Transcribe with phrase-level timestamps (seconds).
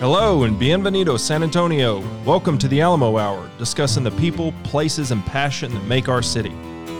[0.00, 2.02] Hello and bienvenido, San Antonio.
[2.24, 6.50] Welcome to the Alamo Hour, discussing the people, places, and passion that make our city.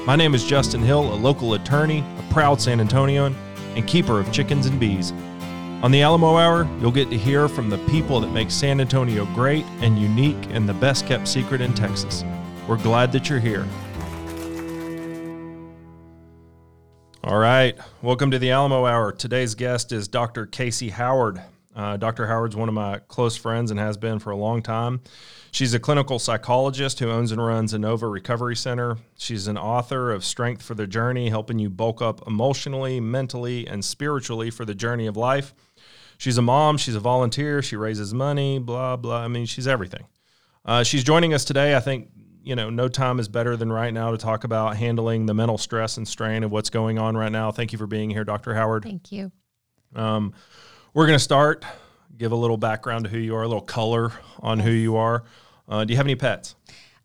[0.07, 3.35] My name is Justin Hill, a local attorney, a proud San Antonian,
[3.75, 5.11] and keeper of chickens and bees.
[5.83, 9.27] On the Alamo Hour, you'll get to hear from the people that make San Antonio
[9.35, 12.23] great and unique and the best kept secret in Texas.
[12.69, 13.67] We're glad that you're here.
[17.25, 19.11] All right, welcome to the Alamo Hour.
[19.11, 20.47] Today's guest is Dr.
[20.47, 21.43] Kasi Howard.
[21.75, 22.27] Uh, Dr.
[22.27, 25.01] Howard's one of my close friends and has been for a long time.
[25.51, 28.97] She's a clinical psychologist who owns and runs Inova Recovery Center.
[29.17, 33.85] She's an author of Strength for the Journey, helping you bulk up emotionally, mentally, and
[33.85, 35.55] spiritually for the journey of life.
[36.19, 39.23] She's a mom, she's a volunteer, she raises money, blah, blah.
[39.23, 40.07] I mean, she's everything.
[40.65, 41.75] Uh, she's joining us today.
[41.77, 42.09] I think,
[42.43, 45.59] you know, no time is better than right now to talk about handling the mental
[45.59, 47.51] stress and strain of what's going on right now.
[47.51, 48.55] Thank you for being here, Dr.
[48.55, 48.85] Howard.
[48.85, 49.33] Thank you.
[49.95, 50.35] Um,
[50.95, 51.65] we're going to start,
[52.17, 55.25] give a little background to who you are, a little color on who you are.
[55.69, 56.55] Uh, do you have any pets?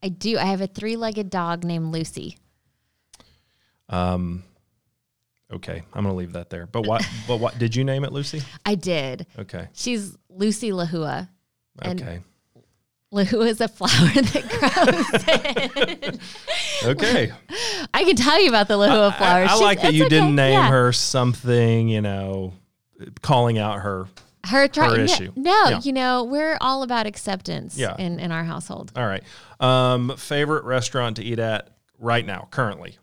[0.01, 0.37] I do.
[0.37, 2.37] I have a three legged dog named Lucy.
[3.89, 4.43] Um,
[5.51, 6.67] okay, I'm going to leave that there.
[6.67, 7.05] But what?
[7.27, 7.57] but what?
[7.59, 8.41] Did you name it Lucy?
[8.65, 9.25] I did.
[9.37, 9.67] Okay.
[9.73, 11.27] She's Lucy Lehua.
[11.83, 12.21] Okay.
[13.11, 16.13] Lehua is a flower that grows.
[16.13, 16.19] in-
[16.85, 17.31] Okay.
[17.93, 19.45] I can tell you about the Lehua I, flower.
[19.49, 20.09] I like that you okay.
[20.15, 20.69] didn't name Yeah.
[20.69, 22.53] her something, you know,
[23.21, 24.07] calling out her.
[24.45, 25.31] her, try- her no, issue.
[25.35, 25.79] No, Yeah.
[25.83, 27.95] you know, we're all about acceptance Yeah.
[27.97, 28.91] in, in our household.
[28.95, 29.23] All right.
[29.59, 32.97] Um, favorite restaurant to eat at right now, currently?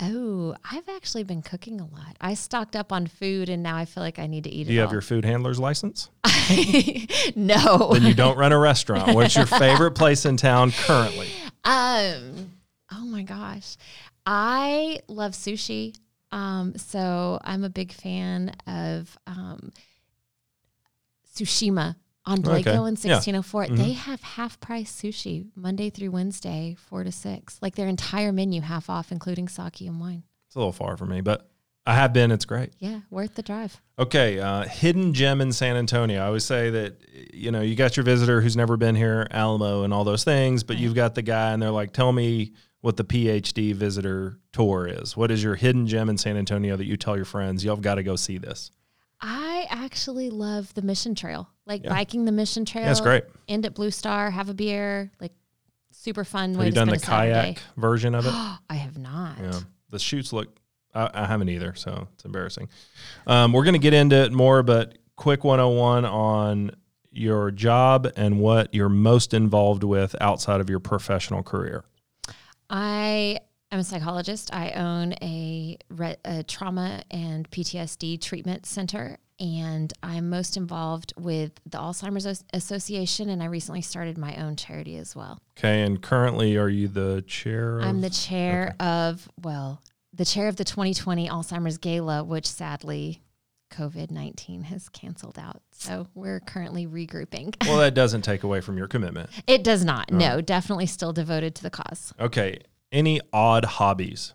[0.00, 2.16] Oh, I've actually been cooking a lot.
[2.20, 4.72] I stocked up on food and now I feel like I need to eat Do
[4.72, 4.94] you have all.
[4.94, 6.10] your food handler's license?
[7.36, 7.90] no.
[7.92, 9.14] then you don't run a restaurant.
[9.14, 11.28] What's your favorite place in town currently?
[11.64, 12.50] Um,
[12.92, 13.76] oh my gosh.
[14.26, 15.94] I love sushi.
[16.34, 19.72] Um, so I'm a big fan of um
[21.34, 21.96] Tsushima
[22.26, 22.78] on Blanco Okay.
[22.88, 23.14] in Yeah.
[23.16, 23.66] 1604.
[23.66, 23.76] Mhm.
[23.76, 27.58] They have half price sushi Monday through Wednesday, four to six.
[27.60, 30.22] Like their entire menu half off, including sake and wine.
[30.46, 31.50] It's a little far for me, but
[31.86, 32.30] I have been.
[32.30, 32.72] It's great.
[32.78, 33.80] Yeah, worth the drive.
[33.98, 36.22] Okay, uh, hidden gem in San Antonio.
[36.22, 36.96] I always say that
[37.34, 40.62] you know you got your visitor who's never been here, Alamo, and all those things,
[40.64, 40.82] but Right.
[40.82, 45.16] you've got the guy, and they're like, "Tell me what the PhD visitor tour is.
[45.16, 47.94] What is your hidden gem in San Antonio that you tell your friends y'all got
[47.94, 48.70] to go see this?"
[49.22, 51.88] I actually love the Mission Trail, like Yeah.
[51.90, 52.84] biking the Mission Trail.
[52.84, 53.24] Yeah, great.
[53.48, 55.32] End at Blue Star, have a beer, like
[55.92, 57.54] super fun Have way you to done spend the a Saturday.
[57.54, 58.32] kayak version of it?
[58.68, 59.38] I have not.
[59.40, 60.54] Yeah, the chutes look.
[60.94, 62.68] I, I haven't either, so it's embarrassing.
[63.26, 66.72] Um, we're going to get into it more, but quick 101 on
[67.10, 71.84] your job and what you're most involved with outside of your professional career.
[72.70, 74.54] I am a psychologist.
[74.54, 81.52] I own a, re- a trauma and PTSD treatment center, and I'm most involved with
[81.66, 83.28] the Alzheimer's As- Association.
[83.28, 85.38] And I recently started my own charity as well.
[85.58, 87.78] Okay, and currently, are you the chair?
[87.78, 89.82] Of, I'm the chair of well,
[90.12, 93.20] the chair of the 2020 Alzheimer's Gala, which sadly.
[93.74, 95.62] COVID 19 has canceled out.
[95.72, 97.54] So we're currently regrouping.
[97.66, 99.30] well, that doesn't take away from your commitment.
[99.46, 100.12] It does not.
[100.12, 102.14] No, definitely still devoted to the cause.
[102.20, 102.58] Okay,
[102.92, 104.34] any odd hobbies?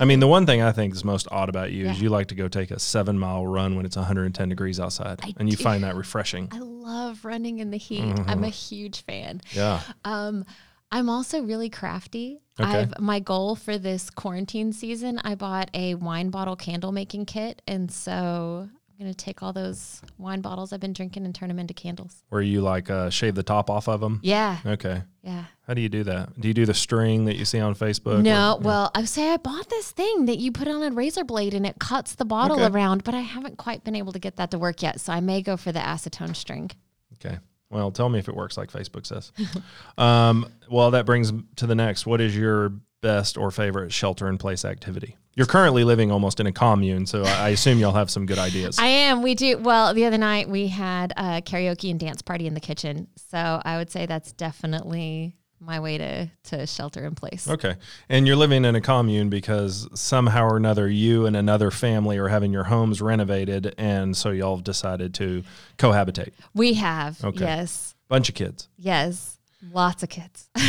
[0.00, 2.28] I mean, the one thing I think is most odd about you is you like
[2.28, 5.56] to go take a seven mile run when it's 110 degrees outside, I and you
[5.56, 5.62] do.
[5.62, 6.48] find that refreshing.
[6.50, 8.04] I love running in the heat.
[8.04, 8.30] Mm-hmm.
[8.30, 9.42] I'm a huge fan.
[9.52, 9.82] Yeah.
[10.04, 10.46] Um,
[10.92, 12.40] I'm also really crafty.
[12.60, 12.70] Okay.
[12.70, 15.18] I've my goal for this quarantine season.
[15.24, 20.02] I bought a wine bottle candle making kit, and so I'm gonna take all those
[20.18, 22.22] wine bottles I've been drinking and turn them into candles.
[22.28, 24.20] Where you like uh, shave the top off of them?
[24.22, 25.02] Yeah, Okay.
[25.22, 25.46] yeah.
[25.66, 26.38] How do you do that?
[26.38, 28.22] Do you do the string that you see on Facebook?
[28.22, 31.24] No, Or- well, I say I bought this thing that you put on a razor
[31.24, 32.66] blade and it cuts the bottle Okay.
[32.72, 35.00] around, but I haven't quite been able to get that to work yet.
[35.00, 36.70] So I may go for the acetone string.
[37.14, 37.38] Okay.
[37.72, 39.32] Well, tell me if it works like Facebook says.
[39.98, 42.06] um, well, that brings to the next.
[42.06, 45.16] What is your best or favorite shelter in place activity?
[45.34, 48.78] You're currently living almost in a commune, so I assume y'all have some good ideas.
[48.78, 49.22] I am.
[49.22, 49.56] We do.
[49.56, 53.08] Well, the other night we had a karaoke and dance party in the kitchen.
[53.16, 57.48] So I would say that's definitely my way to, to shelter in place.
[57.48, 57.76] okay.
[58.08, 62.28] And you're living in a commune because somehow or another you and another family are
[62.28, 63.74] having your homes renovated.
[63.78, 65.44] And so y'all have decided to
[65.78, 66.32] cohabitate.
[66.54, 67.22] We have.
[67.24, 67.44] Okay.
[67.44, 67.94] Yes.
[68.08, 68.68] Bunch of kids.
[68.76, 69.38] Yes.
[69.72, 70.50] Lots of kids.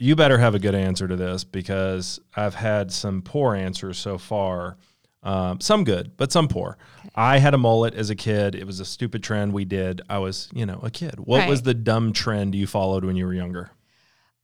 [0.00, 4.16] You better have a good answer to this because I've had some poor answers so
[4.16, 4.76] far.
[5.24, 6.78] Um, some good, but some poor.
[7.16, 8.54] I had a mullet as a kid.
[8.54, 10.00] It was a stupid trend we did.
[10.08, 11.18] I was, you know, a kid.
[11.18, 13.72] What was the dumb trend you followed when you were younger?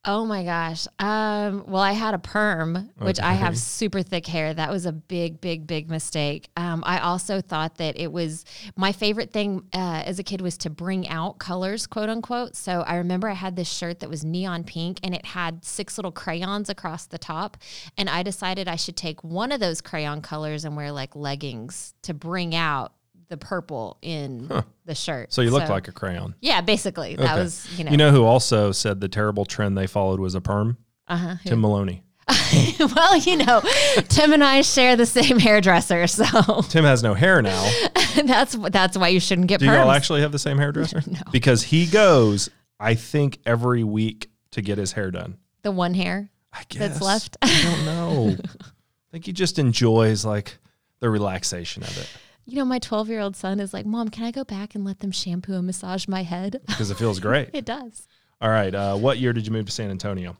[0.06, 0.86] Oh my gosh.
[0.98, 4.52] Um, well, I had a perm, which I have super thick hair.
[4.52, 6.50] That was a big, big, big mistake.
[6.58, 8.44] Um, I also thought that it was
[8.76, 12.54] my favorite thing uh, as a kid was to bring out colors, quote unquote.
[12.54, 15.96] So I remember I had this shirt that was neon pink and it had six
[15.96, 17.56] little crayons across the top.
[17.96, 21.94] And I decided I should take one of those crayon colors and wear like leggings
[22.02, 22.92] to bring out
[23.28, 24.50] the purple in
[24.84, 25.32] the shirt.
[25.32, 26.34] So you looked like a crayon.
[26.40, 27.42] yeah, basically that Okay.
[27.42, 30.40] was you know, You know who also said the terrible trend they followed was a
[30.40, 30.76] perm?
[31.08, 31.36] uh-huh.
[31.44, 32.02] Tim Maloney.
[32.96, 33.60] well, you know,
[34.08, 37.70] Tim and I share the same hairdresser, so Tim has no hair now.
[38.24, 41.02] that's that's why you shouldn't get Do y'all actually have the same hairdresser?
[41.06, 41.20] No.
[41.32, 42.48] Because he goes,
[42.80, 45.36] I think, every week to get his hair done.
[45.62, 46.30] the one hair
[46.74, 47.36] that's left.
[47.42, 48.36] I don't know.
[48.62, 48.66] I
[49.12, 50.56] think he just enjoys like
[51.00, 52.08] the relaxation of it
[52.46, 54.84] you know, my 12 year old son is like, Mom, can I go back and
[54.84, 56.60] let them shampoo and massage my head?
[56.66, 57.50] because it feels great.
[57.54, 58.06] it does.
[58.40, 58.74] All right.
[58.74, 60.36] Uh, what year did you move to San Antonio?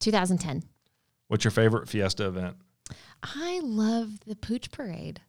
[0.00, 0.62] 2010.
[1.28, 2.56] What's your favorite fiesta event?
[3.22, 5.20] I love the pooch parade.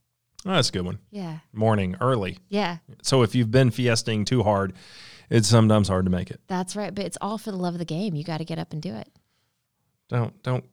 [0.46, 1.00] Oh, that's a good one.
[1.12, 1.40] Yeah.
[1.54, 2.38] Morning, early.
[2.50, 2.78] Yeah.
[3.02, 4.74] So if you've been fiesting too hard,
[5.30, 6.40] it's sometimes hard to make it.
[6.48, 6.94] That's right.
[6.94, 8.16] But it's all for the love of the game.
[8.16, 9.10] You got to get up and do it.
[10.10, 10.66] Don't don't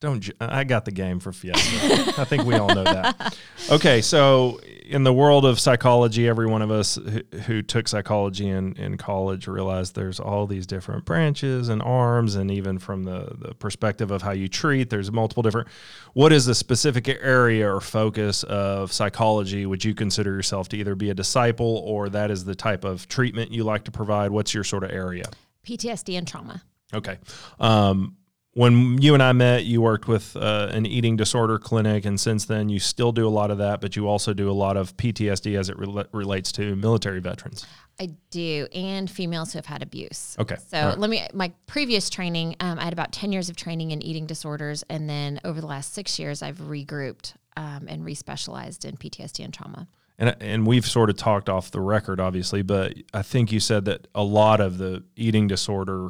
[0.00, 0.20] don't.
[0.20, 2.14] ju- I got the game for Fiesta.
[2.20, 3.38] I think we all know that.
[3.70, 8.48] Okay, so in the world of psychology, every one of us who, who took psychology
[8.48, 13.34] in, in college realized there's all these different branches and arms, and even from the
[13.38, 15.68] the perspective of how you treat, there's multiple different.
[16.12, 19.66] What is the specific area or focus of psychology?
[19.66, 23.08] Would you consider yourself to either be a disciple or that is the type of
[23.08, 24.30] treatment you like to provide?
[24.30, 25.24] What's your sort of area?
[25.66, 26.62] PTSD and trauma.
[26.94, 27.18] Okay.
[27.58, 28.16] Um,
[28.56, 32.46] when you and I met, you worked with uh, an eating disorder clinic, and since
[32.46, 34.96] then, you still do a lot of that, but you also do a lot of
[34.96, 37.66] PTSD as it rela- relates to military veterans.
[38.00, 40.36] I do, and females who have had abuse.
[40.38, 40.56] Okay.
[40.68, 40.98] So right.
[40.98, 41.26] let me.
[41.34, 45.06] My previous training, um, I had about ten years of training in eating disorders, and
[45.06, 49.86] then over the last six years, I've regrouped um, and respecialized in PTSD and trauma.
[50.18, 53.84] And, and we've sort of talked off the record, obviously, but I think you said
[53.84, 56.08] that a lot of the eating disorder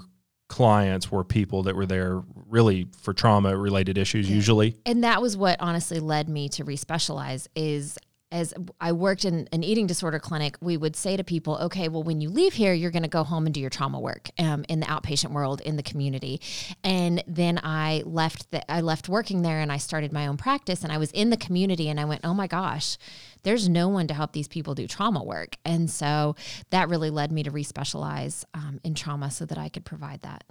[0.49, 4.77] clients were people that were there really for trauma related issues, usually.
[4.87, 7.49] And that was what honestly led me to respecialize.
[7.55, 7.99] Is
[8.37, 12.03] as I worked in an eating disorder clinic, we would say to people, okay, well,
[12.03, 14.65] when you leave here, you're going to go home and do your trauma work um,
[14.69, 16.43] in the outpatient world in the community.
[16.85, 20.85] And then I left the, I left working there and I started my own practice
[20.85, 22.99] and I was in the community and I went, oh my gosh,
[23.43, 25.57] there's no one to help these people do trauma work.
[25.65, 26.37] And so
[26.71, 30.45] that really led me to respecialize um, in trauma so that I could provide that.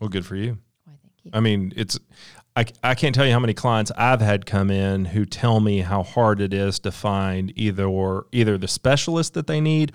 [0.00, 0.58] Well, good for you.
[0.84, 1.30] Why, thank you.
[1.32, 1.98] I mean, it's
[2.56, 5.80] I, I can't tell you how many clients I've had come in who tell me
[5.80, 9.92] how hard it is to find either or either the specialist that they need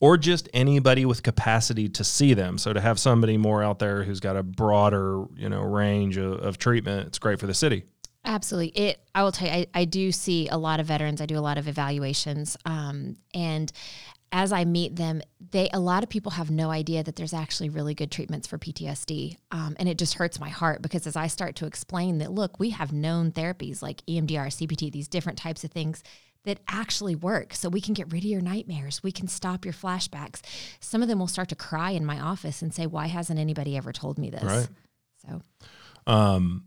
[0.00, 2.58] or just anybody with capacity to see them.
[2.58, 6.32] So to have somebody more out there who's got a broader, you know, range of,
[6.40, 7.84] of treatment, it's great for the city.
[8.24, 8.68] Absolutely.
[8.68, 9.00] It.
[9.14, 9.54] I will tell you.
[9.54, 11.20] I, I do see a lot of veterans.
[11.20, 13.72] I do a lot of evaluations, um, and
[14.32, 17.68] as I meet them, they a lot of people have no idea that there's actually
[17.68, 21.26] really good treatments for PTSD, um, and it just hurts my heart because as I
[21.26, 25.64] start to explain that, look, we have known therapies like EMDR, CPT, these different types
[25.64, 26.02] of things
[26.44, 27.54] that actually work.
[27.54, 29.02] So we can get rid of your nightmares.
[29.02, 30.40] We can stop your flashbacks.
[30.80, 33.76] Some of them will start to cry in my office and say, "Why hasn't anybody
[33.76, 34.68] ever told me this?" Right.
[35.26, 35.42] So
[36.06, 36.64] um,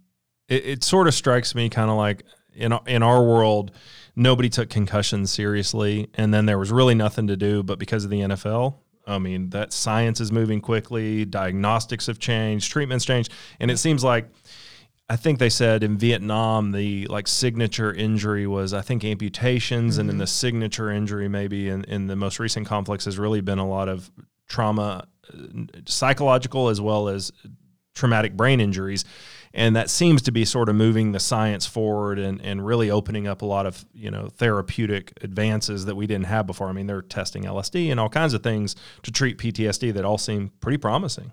[0.47, 2.23] it, it sort of strikes me kind of like
[2.53, 3.71] in in our world,
[4.15, 7.63] nobody took concussions seriously, and then there was really nothing to do.
[7.63, 12.71] But because of the NFL, I mean, that science is moving quickly, diagnostics have changed,
[12.71, 14.29] treatments changed, and it seems like.
[15.09, 20.07] I think they said in Vietnam the like signature injury was I think amputations, and
[20.07, 23.67] then the signature injury maybe in, in the most recent conflicts has really been a
[23.67, 24.09] lot of
[24.47, 25.37] trauma, uh,
[25.85, 27.33] psychological as well as
[27.93, 29.03] traumatic brain injuries
[29.53, 33.27] and that seems to be sort of moving the science forward and, and really opening
[33.27, 36.69] up a lot of you know therapeutic advances that we didn't have before.
[36.69, 40.17] I mean, they're testing LSD and all kinds of things to treat PTSD that all
[40.17, 41.31] seem pretty promising.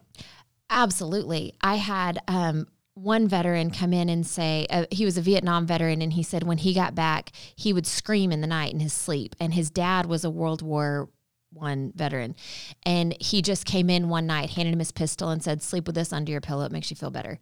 [0.69, 1.55] Absolutely.
[1.63, 6.03] I had um, one veteran come in and say uh, he was a Vietnam veteran,
[6.03, 8.93] and he said when he got back, he would scream in the night in his
[8.93, 9.35] sleep.
[9.41, 11.09] And his dad was a World War
[11.53, 12.37] One veteran,
[12.85, 15.97] and he just came in one night, handed him his pistol, and said, "Sleep with
[15.97, 16.65] this under your pillow.
[16.65, 17.41] It makes you feel better."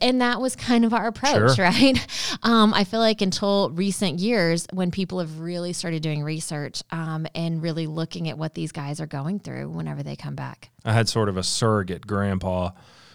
[0.00, 1.64] And that was kind of our approach, Sure.
[1.64, 1.96] right?
[2.42, 7.26] Um, I feel like until recent years, when people have really started doing research um,
[7.34, 10.70] and really looking at what these guys are going through whenever they come back.
[10.84, 12.70] I had sort of a surrogate grandpa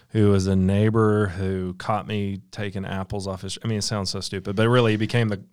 [0.09, 3.57] who was a neighbor who caught me taking apples off his.
[3.63, 5.43] I mean, it sounds so stupid, but really he became the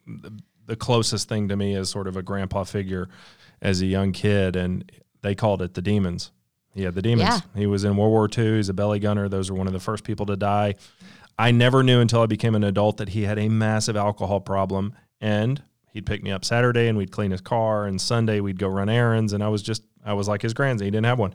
[0.67, 3.09] the closest thing to me as sort of a grandpa figure
[3.61, 4.91] as a young kid, and
[5.23, 6.33] they called it the demons.
[6.75, 7.29] He had the demons.
[7.29, 7.41] Yeah.
[7.55, 8.57] He was in World War II.
[8.57, 9.29] He's a belly gunner.
[9.29, 10.77] Those were one of the first people to die.
[11.39, 14.95] I never knew until I became an adult that he had a massive alcohol problem.
[15.21, 15.63] And
[15.93, 17.87] he'd pick me up Saturday and we'd clean his car.
[17.87, 19.33] And Sunday we'd go run errands.
[19.33, 20.85] And I was just, I was like his grandson.
[20.85, 21.35] He didn't have one.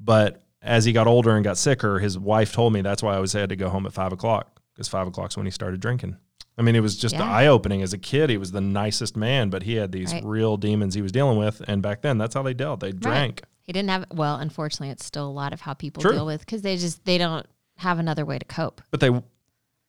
[0.00, 3.16] But as he got older and got sicker, his wife told me that's why I
[3.16, 6.16] always had to go home at five o'clock because five o'clock's when he started drinking.
[6.58, 7.24] I mean, it was just Yeah.
[7.30, 7.82] eye opening.
[7.82, 10.24] As a kid, he was the nicest man, but he had these Right.
[10.24, 11.62] real demons he was dealing with.
[11.66, 12.80] And back then, that's how they dealt.
[12.80, 13.42] They drank.
[13.62, 16.12] He didn't have well, unfortunately it's still a lot of how people True.
[16.12, 18.82] deal with because they just they don't have another way to cope.
[18.90, 19.10] But they,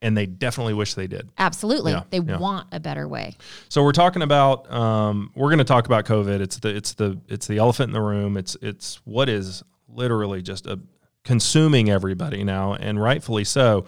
[0.02, 1.30] and they definitely wish they did.
[1.38, 1.94] Absolutely.
[1.94, 2.38] Yeah, they yeah.
[2.38, 3.36] want a better way.
[3.70, 6.42] So we're talking about, um, we're going to talk about COVID.
[6.42, 8.36] It's the, it's the, it's the elephant in the room.
[8.36, 10.80] It's, it's what is literally just a
[11.24, 13.86] consuming everybody now, and rightfully so.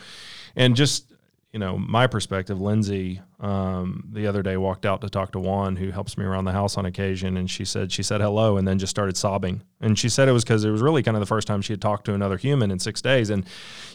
[0.56, 1.14] And just,
[1.56, 5.78] you know, my perspective, Lindsay, um, the other day walked out to talk to Juan,
[5.78, 8.68] who helps me around the house on occasion, and she said she said hello, and
[8.68, 9.64] then just started sobbing.
[9.80, 11.72] And she said it was because it was really kind of the first time she
[11.72, 13.46] had talked to another human in six days, and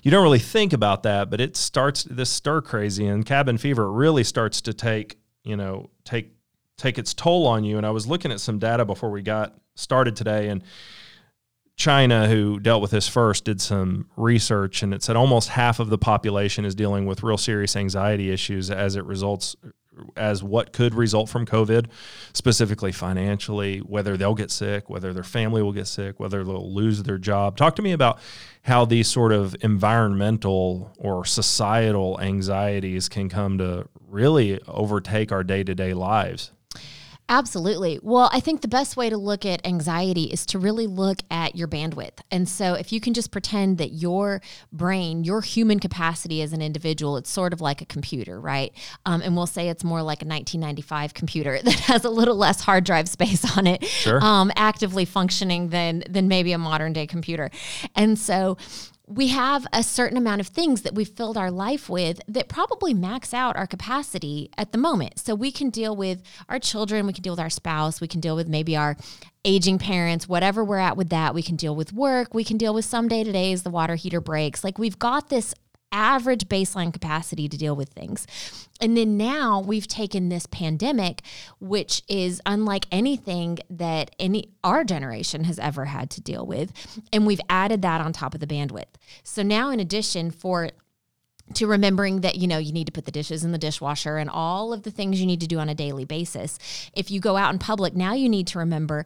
[0.03, 3.93] you don't really think about that, but it starts this stir crazy and cabin fever
[3.93, 6.33] really starts to take, you know, take
[6.79, 7.77] take its toll on you.
[7.77, 10.63] And I was looking at some data before we got started today, and
[11.81, 15.89] China, who dealt with this first, did some research, and it said almost half of
[15.89, 19.57] the population is dealing with real serious anxiety issues as it results,
[20.15, 21.87] as what could result from COVID,
[22.35, 27.03] specifically financially, whether they'll get sick, whether their family will get sick, whether they'll lose
[27.03, 27.57] their job.
[27.57, 28.19] Talk to me about
[28.61, 35.65] how these sort of environmental or societal anxieties can come to really overtake our day
[35.65, 36.53] to day lives.
[37.31, 38.01] Absolutely.
[38.03, 41.55] Well, I think the best way to look at anxiety is to really look at
[41.55, 42.19] your bandwidth.
[42.33, 46.61] And so, if you can just pretend that your brain, your human capacity as an
[46.61, 48.73] individual, it's sort of like a computer, right?
[49.07, 52.63] Um, and we'll say it's more like a 1995 computer that has a little less
[52.63, 54.19] hard drive space on it, Sure.
[54.25, 57.49] um, actively functioning than than maybe a modern day computer.
[57.95, 58.57] And so,
[59.11, 62.95] we have a certain amount of things that we've filled our life with that probably
[62.95, 65.19] max out our capacity at the moment.
[65.19, 68.21] So we can deal with our children, we can deal with our spouse, we can
[68.21, 68.97] deal with maybe our
[69.45, 71.35] aging parents, whatever we're at with that.
[71.35, 73.97] We can deal with work, we can deal with some day to days, the water
[73.97, 74.63] heater breaks.
[74.63, 75.55] Like we've got this
[75.93, 78.27] average baseline capacity to deal with things.
[78.81, 81.23] And then now we've taken this pandemic,
[81.59, 86.73] which is unlike anything that any our generation has ever had to deal with,
[87.13, 88.95] and we've added that on top of the bandwidth.
[89.23, 90.71] So now in addition for
[91.55, 94.31] to remembering that you know you need to put the dishes in the dishwasher and
[94.31, 96.59] all of the things you need to do on a daily basis.
[96.95, 99.05] If you go out in public, now you need to remember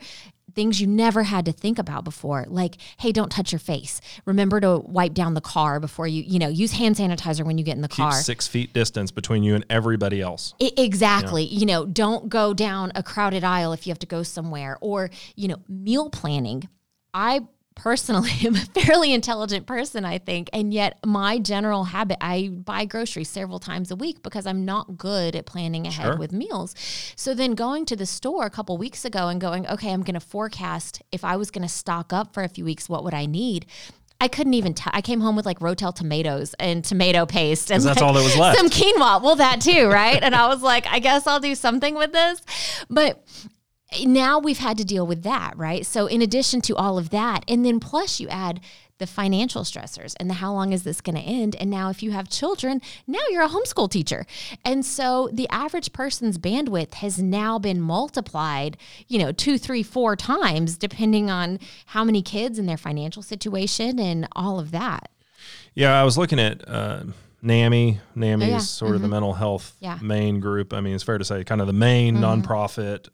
[0.55, 4.61] things you never had to think about before like hey don't touch your face remember
[4.61, 7.77] to wipe down the car before you you know use hand sanitizer when you get
[7.77, 10.55] in the Keep car six feet distance between you and everybody else.
[10.59, 11.45] Exactly.
[11.45, 15.11] You know, don't go down a crowded aisle if you have to go somewhere or,
[15.37, 16.69] you know, meal planning.
[17.13, 17.43] I
[17.75, 20.49] personally i am a fairly intelligent person, I think.
[20.53, 24.97] And yet, my general habit, I buy groceries several times a week because I'm not
[24.97, 26.17] good at planning ahead Sure.
[26.17, 26.75] with meals.
[27.17, 30.15] So then going to the store a couple weeks ago and going, okay, I'm going
[30.15, 33.15] to forecast if I was going to stock up for a few weeks, what would
[33.15, 33.67] I need?
[34.21, 34.93] I couldn't even tell.
[34.95, 38.23] I came home with like Rotel tomatoes and tomato paste, and that's like, all that
[38.23, 38.57] was left.
[38.59, 39.21] Some quinoa.
[39.21, 40.23] Well, that too, right?
[40.23, 42.41] and I was like, I guess I'll do something with this.
[42.89, 43.23] But
[44.05, 45.85] now we've had to deal with that, right?
[45.87, 48.61] So, in addition to all of that, and then plus you add
[48.99, 51.57] the financial stressors and the how long is this going to end?
[51.57, 54.25] And now, if you have children, now you're a homeschool teacher.
[54.65, 58.77] And so the average person's bandwidth has now been multiplied,
[59.09, 63.99] you know, two, three, four times, depending on how many kids and their financial situation
[63.99, 65.11] and all of that.
[65.75, 67.03] Yeah, I was looking at uh,
[67.43, 67.99] NAMI.
[68.15, 68.57] NAMI Oh, yeah.
[68.59, 69.99] is sort of the mental health Yeah.
[70.01, 70.73] main group.
[70.73, 73.09] I mean, it's fair to say, kind of the main nonprofit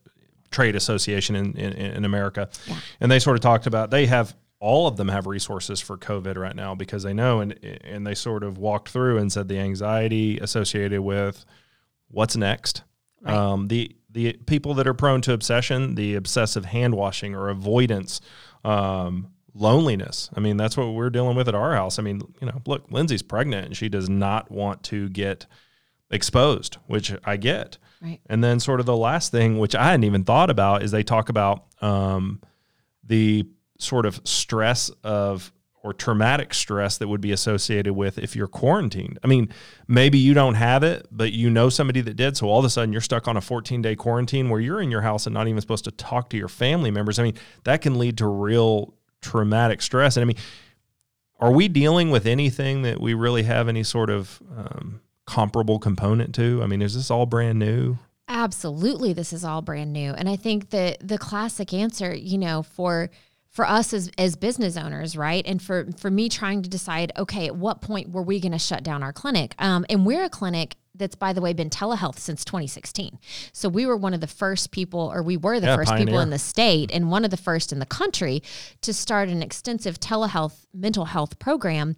[0.51, 2.49] trade association in, in, in America.
[2.67, 2.77] Yeah.
[3.01, 6.37] And they sort of talked about they have all of them have resources for COVID
[6.37, 9.59] right now because they know and and they sort of walked through and said the
[9.59, 11.45] anxiety associated with
[12.09, 12.83] what's next.
[13.23, 13.35] Right.
[13.35, 18.21] Um, the the people that are prone to obsession, the obsessive hand washing or avoidance,
[18.65, 20.31] um, loneliness.
[20.35, 21.99] I mean, that's what we're dealing with at our house.
[21.99, 25.47] I mean, you know, look, Lindsay's pregnant and she does not want to get
[26.11, 27.79] exposed, which I get.
[28.03, 28.21] Right.
[28.27, 31.03] And then, sort of the last thing, which I hadn't even thought about, is they
[31.03, 32.41] talk about um,
[33.05, 33.47] the
[33.79, 35.53] sort of stress of
[35.83, 39.19] or traumatic stress that would be associated with if you're quarantined.
[39.25, 39.49] I mean,
[39.89, 42.37] maybe you don't have it, but you know somebody that did.
[42.37, 44.91] So all of a sudden you're stuck on a 14 day quarantine where you're in
[44.91, 47.19] your house and not even supposed to talk to your family members.
[47.19, 50.17] I mean, that can lead to real traumatic stress.
[50.17, 50.37] And I mean,
[51.39, 56.35] are we dealing with anything that we really have any sort of um, comparable component
[56.35, 56.61] to?
[56.61, 57.99] I mean, is this all brand new?
[58.27, 60.13] Absolutely, this is all brand new.
[60.13, 63.11] And I think that the classic answer, you know, for
[63.51, 65.45] for us as, as business owners, right?
[65.45, 68.59] And for, for me trying to decide, okay, at what point were we going to
[68.59, 69.55] shut down our clinic?
[69.59, 73.19] Um, and we're a clinic that's, by the way, been telehealth since 2016.
[73.53, 76.21] So we were one of the first people, or we were the Yeah, first people
[76.21, 78.43] in the state and one of the first in the country
[78.83, 81.97] to start an extensive telehealth mental health program.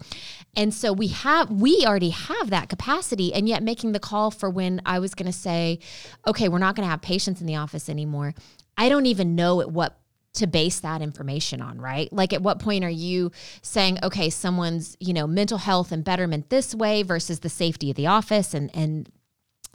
[0.57, 3.35] And so we have, we already have that capacity.
[3.35, 5.81] And yet making the call for when I was going to say,
[6.27, 8.35] okay, we're not going to have patients in the office anymore.
[8.77, 9.99] I don't even know at what
[10.35, 12.13] to base that information on, right?
[12.13, 16.49] Like at what point are you saying, okay, someone's, you know, mental health and betterment
[16.49, 19.11] this way versus the safety of the office and and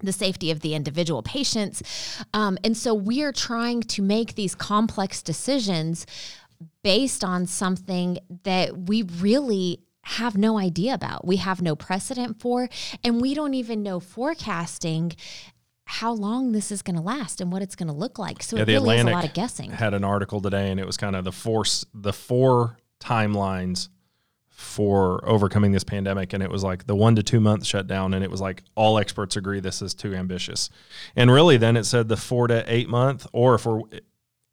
[0.04, 1.82] the safety of the individual patients.
[2.34, 6.06] Um, and so we are trying to make these complex decisions
[6.84, 11.26] based on something that we really have no idea about.
[11.26, 12.70] We have no precedent for,
[13.04, 15.14] and we don't even know forecasting
[15.88, 18.44] how long this is going to last and what it's going to look like.
[18.44, 19.72] So Yeah, it really is a lot of guessing.
[19.72, 23.88] had an article today, and it was kind of the force, the four timelines
[24.50, 28.24] for overcoming this pandemic, and it was like the one to two month shutdown, and
[28.24, 30.70] it was like all experts agree this is too ambitious,
[31.16, 33.82] and really then it said the four to eight month, or if we're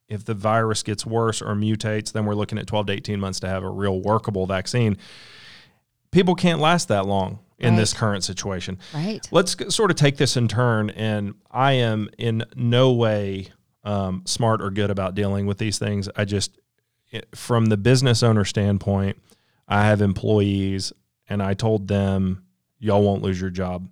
[0.09, 3.41] if the virus gets worse or mutates, then we're looking at twelve to eighteen months
[3.41, 4.99] to have a real workable vaccine.
[6.11, 7.81] People can't last that long in Right.
[7.81, 8.79] this current situation.
[8.95, 9.27] Right.
[9.33, 13.49] Let's sort of take this in turn, and I am in no way
[13.83, 16.09] um, smart or good about dealing with these things.
[16.17, 16.59] I just,
[17.35, 19.19] from the business owner standpoint,
[19.69, 20.93] I have employees,
[21.29, 22.45] and I told them,
[22.79, 23.89] "Y'all won't lose your job."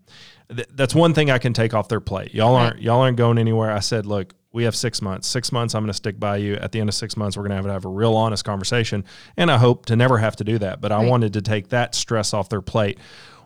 [0.55, 2.35] Th- that's one thing I can take off their plate.
[2.35, 2.64] Y'all Right.
[2.73, 3.71] aren't y'all aren't going anywhere.
[3.71, 5.29] I said, "Look, we have six months.
[5.29, 6.55] Six months, I'm going to stick by you.
[6.57, 8.45] At the end of six months, we're going to have to have a real honest
[8.45, 9.05] conversation."
[9.37, 10.81] And I hope to never have to do that.
[10.81, 12.99] But I wanted to take that stress off their plate.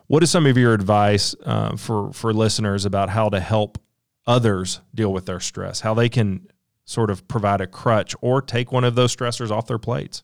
[0.07, 3.77] What is some of your advice uh, for for listeners about how to help
[4.25, 5.81] others deal with their stress?
[5.81, 6.47] How they can
[6.85, 10.23] sort of provide a crutch or take one of those stressors off their plates?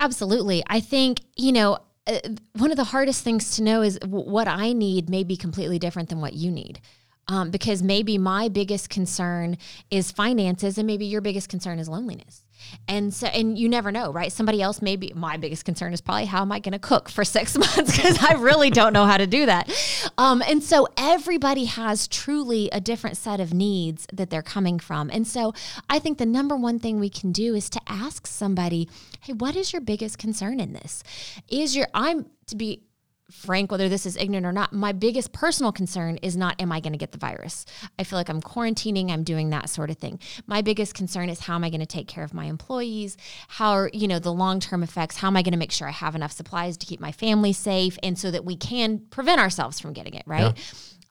[0.00, 0.62] Absolutely.
[0.66, 2.18] I think, you know, uh,
[2.54, 6.08] one of the hardest things to know is what I need may be completely different
[6.08, 6.80] than what you need.
[7.30, 9.58] Um, because maybe my biggest concern
[9.90, 12.44] is finances, and maybe your biggest concern is loneliness.
[12.88, 14.32] And so, and you never know, right?
[14.32, 17.24] Somebody else, maybe my biggest concern is probably how am I going to cook for
[17.38, 19.70] six months because I really don't know how to do that.
[20.16, 25.10] Um, and so, everybody has truly a different set of needs that they're coming from.
[25.12, 25.52] And so,
[25.88, 28.88] I think the number one thing we can do is to ask somebody,
[29.20, 31.02] hey, what is your biggest concern in this?
[31.48, 32.82] Is your, I'm to be
[33.30, 36.80] frank, whether this is ignorant or not, my biggest personal concern is not, am I
[36.80, 37.66] going to get the virus?
[37.98, 40.18] I feel like I'm quarantining, I'm doing that sort of thing.
[40.46, 43.16] My biggest concern is how am I going to take care of my employees?
[43.48, 45.18] How are, you know, the long term effects?
[45.18, 47.52] How am I going to make sure I have enough supplies to keep my family
[47.52, 50.54] safe and so that we can prevent ourselves from getting it, right?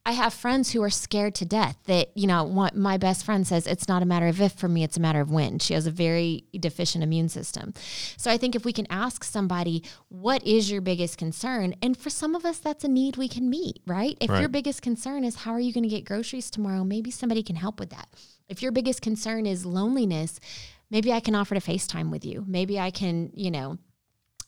[0.07, 3.67] I have friends who are scared to death that, you know, my best friend says,
[3.67, 5.59] it's not a matter of if for me, it's a matter of when.
[5.59, 7.73] She has a very deficient immune system.
[8.15, 11.75] So I think if we can ask somebody, what is your biggest concern?
[11.81, 14.17] And for some of us, that's a need we can meet, right?
[14.21, 17.43] If your biggest concern is how are you going to get groceries tomorrow, maybe somebody
[17.43, 18.07] can help with that.
[18.47, 20.39] If your biggest concern is loneliness,
[20.89, 22.45] maybe I can offer to FaceTime with you.
[22.47, 23.77] Maybe I can, you know,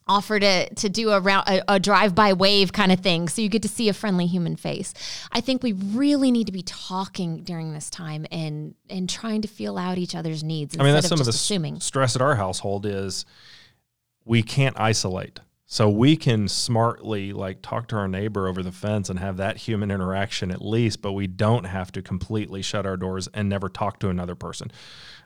[0.10, 3.41] offer to to do a round a, a drive by wave kind of thing so
[3.41, 4.93] you get to see a friendly human face
[5.32, 9.48] i think we really need to be talking during this time and and trying to
[9.48, 12.36] feel out each other's needs I mean, that's some of the assuming stress at our
[12.36, 13.26] household is
[14.26, 15.39] we can't isolate.
[15.65, 19.58] So we can smartly like talk to our neighbor over the fence and have that
[19.58, 23.69] human interaction at least, but we don't have to completely shut our doors and never
[23.69, 24.72] talk to another person.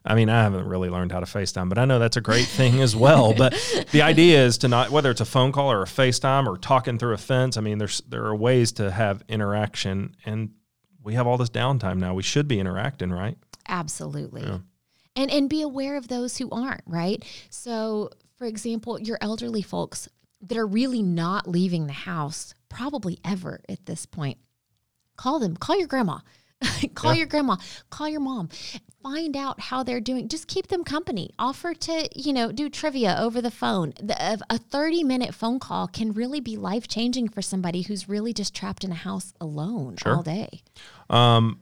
[0.06, 2.46] I mean, I haven't really learned how to FaceTime, but I know that's a great
[2.46, 3.34] thing as well.
[3.34, 3.54] But
[3.92, 6.98] the idea is to not whether it's a phone call or a FaceTime or talking
[6.98, 7.56] through a fence.
[7.58, 10.52] I mean, there's there are ways to have interaction and
[11.02, 12.14] we have all this downtime now.
[12.14, 13.38] We should be interacting, right?
[13.70, 14.58] absolutely Yeah.
[15.16, 20.10] and and be aware of those who aren't right so for example your elderly folks
[20.42, 24.38] that are really not leaving the house probably ever at this point
[25.16, 26.18] call them call your grandma
[26.94, 27.20] call Yeah.
[27.20, 27.56] your grandma
[27.90, 28.50] call your mom
[29.04, 33.16] find out how they're doing just keep them company offer to you know do trivia
[33.20, 37.28] over the phone the, a- a 30 minute phone call can really be life changing
[37.28, 40.16] for somebody who's really just trapped in a house alone Sure.
[40.16, 40.62] all day
[41.10, 41.60] Um,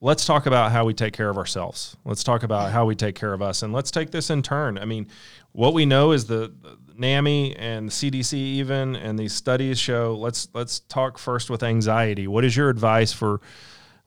[0.00, 1.96] let's talk about how we take care of ourselves.
[2.04, 4.78] Let's talk about how we take care of us, and let's take this in turn.
[4.78, 5.06] I mean,
[5.52, 10.14] what we know is the, the NAMI and the CDC even, and these studies show.
[10.18, 12.26] Let's let's talk first with anxiety.
[12.26, 13.40] What is your advice for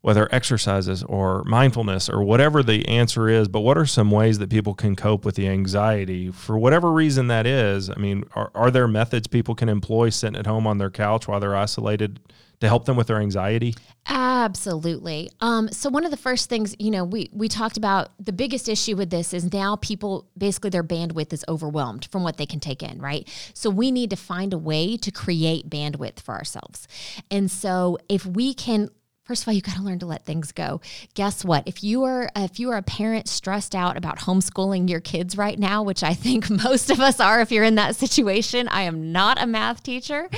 [0.01, 3.47] whether exercises or mindfulness or whatever the answer is?
[3.47, 7.27] But what are some ways that people can cope with the anxiety for whatever reason
[7.27, 7.89] that is?
[7.89, 11.27] I mean, are, are there methods people can employ sitting at home on their couch
[11.27, 12.19] while they're isolated?
[12.59, 13.73] to help them with their anxiety?
[14.05, 15.29] Absolutely.
[15.39, 18.67] Um, so one of the first things, you know, we we talked about the biggest
[18.67, 22.59] issue with this is now people basically their bandwidth is overwhelmed from what they can
[22.59, 23.27] take in, right?
[23.53, 26.87] So we need to find a way to create bandwidth for ourselves.
[27.29, 28.89] And so if we can
[29.29, 30.81] First of all, you got to learn to let things go.
[31.13, 31.67] Guess what?
[31.67, 35.59] If you are if you are a parent stressed out about homeschooling your kids right
[35.59, 39.11] now, which I think most of us are if you're in that situation, I am
[39.11, 40.31] not a math teacher.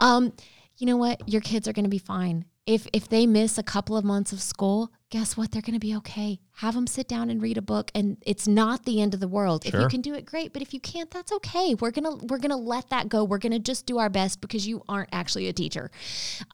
[0.00, 0.32] Um,
[0.76, 1.28] you know what?
[1.28, 2.44] Your kids are going to be fine.
[2.66, 5.52] If if they miss a couple of months of school, guess what?
[5.52, 6.40] They're going to be okay.
[6.56, 9.28] Have them sit down and read a book and it's not the end of the
[9.28, 9.62] world.
[9.62, 9.78] Sure.
[9.78, 11.76] If you can do it great, but if you can't, that's okay.
[11.78, 13.22] We're going to we're going to let that go.
[13.22, 15.92] We're going to just do our best because you aren't actually a teacher.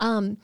[0.01, 0.37] Um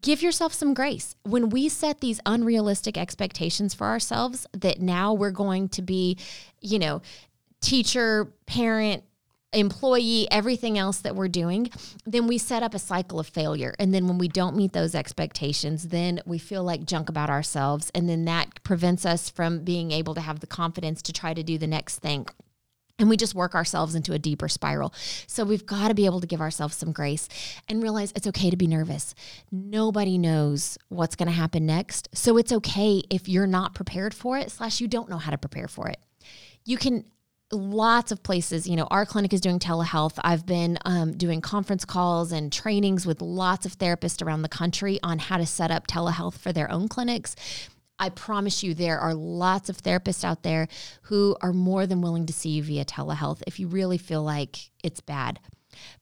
[0.00, 1.14] give yourself some grace.
[1.22, 6.18] When we set these unrealistic expectations for ourselves that now we're going to be,
[6.60, 7.02] you know,
[7.60, 9.04] teacher, parent,
[9.52, 11.70] employee, everything else that we're doing,
[12.04, 13.74] then we set up a cycle of failure.
[13.78, 17.90] And then when we don't meet those expectations, then we feel like junk about ourselves.
[17.94, 21.42] And then that prevents us from being able to have the confidence to try to
[21.42, 22.26] do the next thing
[22.98, 24.94] and we just work ourselves into a deeper spiral.
[25.26, 27.28] So we've got to be able to give ourselves some grace
[27.68, 29.14] and realize it's okay to be nervous.
[29.50, 32.08] Nobody knows what's going to happen next.
[32.14, 35.38] So it's okay if you're not prepared for it, slash, you don't know how to
[35.38, 35.98] prepare for it.
[36.64, 37.04] You can,
[37.50, 40.18] lots of places, you know, our clinic is doing telehealth.
[40.22, 45.00] I've been um, doing conference calls and trainings with lots of therapists around the country
[45.02, 47.34] on how to set up telehealth for their own clinics
[47.98, 50.68] I promise you, there are lots of therapists out there
[51.02, 54.70] who are more than willing to see you via telehealth if you really feel like
[54.82, 55.38] it's bad.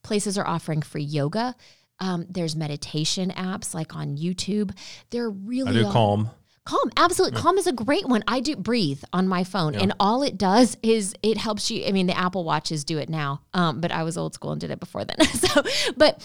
[0.03, 1.55] Places are offering free yoga.
[1.99, 4.77] Um, there's meditation apps like on YouTube.
[5.11, 6.31] They're really I do Calm.
[6.65, 7.37] Calm, absolutely.
[7.37, 7.43] Yeah.
[7.43, 8.23] Calm is a great one.
[8.29, 9.81] I do breathe on my phone, yeah.
[9.81, 11.85] and all it does is it helps you.
[11.87, 14.61] I mean, the Apple Watches do it now, um, but I was old school and
[14.61, 15.21] did it before then.
[15.27, 15.63] so,
[15.97, 16.23] but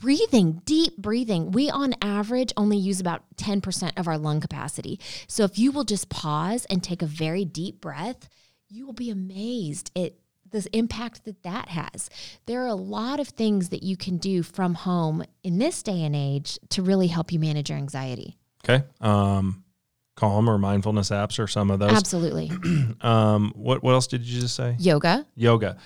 [0.00, 4.98] breathing, deep breathing, we on average only use about 10% of our lung capacity.
[5.28, 8.28] So, if you will just pause and take a very deep breath,
[8.68, 10.14] you will be amazed at
[10.50, 12.10] the impact that that has.
[12.46, 16.02] There are a lot of things that you can do from home in this day
[16.02, 18.36] and age to really help you manage your anxiety.
[18.64, 18.84] Okay.
[19.00, 19.64] Um,
[20.16, 21.92] calm or mindfulness apps or some of those.
[21.92, 22.50] Absolutely.
[23.00, 24.76] um, what what else did you just say?
[24.78, 25.26] Yoga.
[25.34, 25.76] Yoga.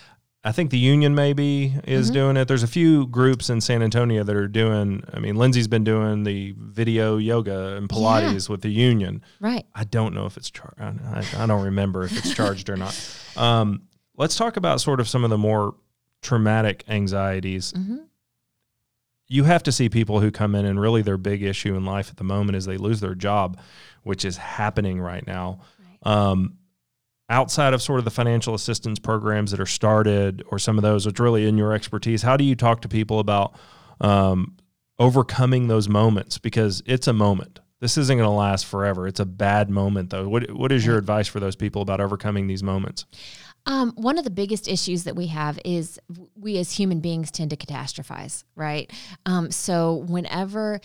[0.46, 2.14] I think the union maybe is mm-hmm.
[2.14, 2.48] doing it.
[2.48, 5.02] There's a few groups in San Antonio that are doing.
[5.12, 8.52] I mean, Lindsay's been doing the video yoga and Pilates yeah.
[8.52, 9.22] with the union.
[9.40, 9.64] Right.
[9.74, 10.78] I don't know if it's charged.
[10.80, 12.94] I, I, don't remember if it's charged or not.
[13.36, 13.82] Um,
[14.16, 15.74] let's talk about sort of some of the more
[16.20, 17.72] traumatic anxieties.
[17.72, 17.96] Mm-hmm
[19.28, 22.10] you have to see people who come in and really their big issue in life
[22.10, 23.58] at the moment is they lose their job,
[24.02, 25.60] which is happening right now.
[26.04, 26.12] Right.
[26.12, 26.58] Um,
[27.34, 31.04] outside of sort of the financial assistance programs that are started or some of those,
[31.04, 33.56] which really in your expertise, how do you talk to people about
[34.00, 34.56] um,
[35.00, 36.38] overcoming those moments?
[36.38, 37.58] Because it's a moment.
[37.80, 39.08] This isn't going to last forever.
[39.08, 40.28] It's a bad moment, though.
[40.28, 43.04] What What is your advice for those people about overcoming these moments?
[43.66, 45.98] Um, one of the biggest issues that we have is
[46.36, 48.92] we as human beings tend to catastrophize, right?
[49.26, 50.80] Um, so whenever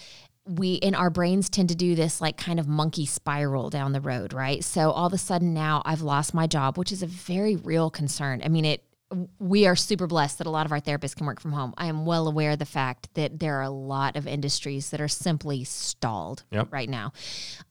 [0.50, 4.02] we in our brains tend to do this like kind of monkey spiral down the
[4.02, 4.64] road, right?
[4.64, 7.92] So all of a sudden now I've lost my job, which is a very real
[7.92, 8.42] concern.
[8.44, 8.84] I mean, it
[9.40, 11.74] we are super blessed that a lot of our therapists can work from home.
[11.78, 15.02] I am well aware of the fact that there are a lot of industries that
[15.02, 16.68] are simply stalled yep.
[16.72, 17.14] right now.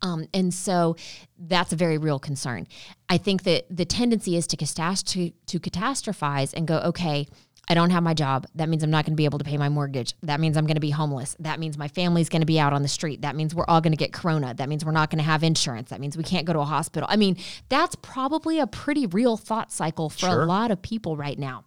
[0.02, 0.96] Um, and so
[1.38, 2.66] that's a very real concern.
[3.08, 7.28] I think that the tendency is to, to, to catastrophize and go, okay,
[7.68, 8.46] I don't have my job.
[8.54, 10.14] That means I'm not going to be able to pay my mortgage.
[10.22, 11.36] That means I'm going to be homeless.
[11.40, 13.22] That means my family's going to be out on the street.
[13.22, 14.54] That means we're all going to get corona.
[14.54, 15.90] That means we're not going to have insurance.
[15.90, 17.08] That means we can't go to a hospital.
[17.10, 17.36] I mean,
[17.68, 20.42] that's probably a pretty real thought cycle for sure.
[20.42, 21.64] a lot of people right now.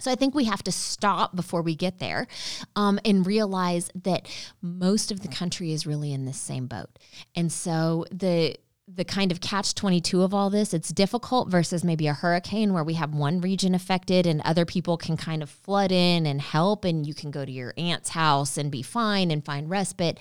[0.00, 2.26] So I think we have to stop before we get there
[2.74, 4.26] um, and realize that
[4.62, 6.88] most of the country is really in this same boat.
[7.36, 8.56] And so the
[8.96, 12.84] the kind of catch 22 of all this it's difficult versus maybe a hurricane where
[12.84, 16.84] we have one region affected and other people can kind of flood in and help
[16.84, 20.18] and you can go to your aunt's house and be fine and find respite.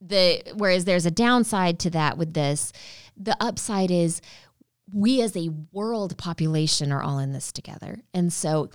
[0.00, 2.72] The whereas there's a downside to that with this.
[3.16, 4.22] The upside is
[4.92, 8.00] we as a world population are all in this together.
[8.14, 8.70] And so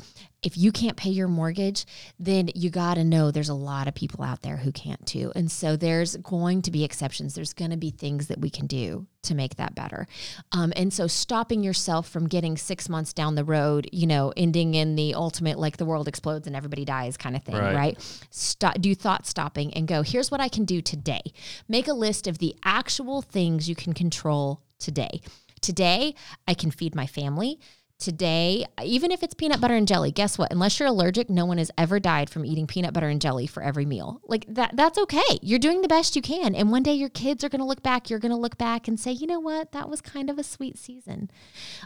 [0.45, 1.85] if you can't pay your mortgage,
[2.19, 5.31] then you got to know there's a lot of people out there who can't too.
[5.35, 7.33] And so there's going to be exceptions.
[7.33, 10.05] There's going to be things that we can do to make that better.
[10.51, 14.75] Um, and so stopping yourself from getting six months down the road, you know, ending
[14.75, 17.75] in the ultimate like the world explodes and everybody dies kind of thing, right?
[17.75, 18.27] right?
[18.29, 21.21] Stop, do thought stopping and go, here's what I can do today.
[21.67, 25.21] Make a list of the actual things you can control today.
[25.65, 26.13] Today,
[26.47, 27.59] I can feed my family.
[27.97, 30.51] today, even if it's peanut butter and jelly, guess what?
[30.51, 33.63] Unless you're allergic, no one has ever died from eating peanut butter and jelly for
[33.63, 34.21] every meal.
[34.27, 35.39] Like that that's okay.
[35.41, 36.53] You're doing the best you can.
[36.55, 38.87] And one day your kids are going to look back, you're going to look back
[38.87, 39.71] and say, "You know what?
[39.71, 41.31] That was kind of a sweet season."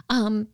[0.08, 0.48] Um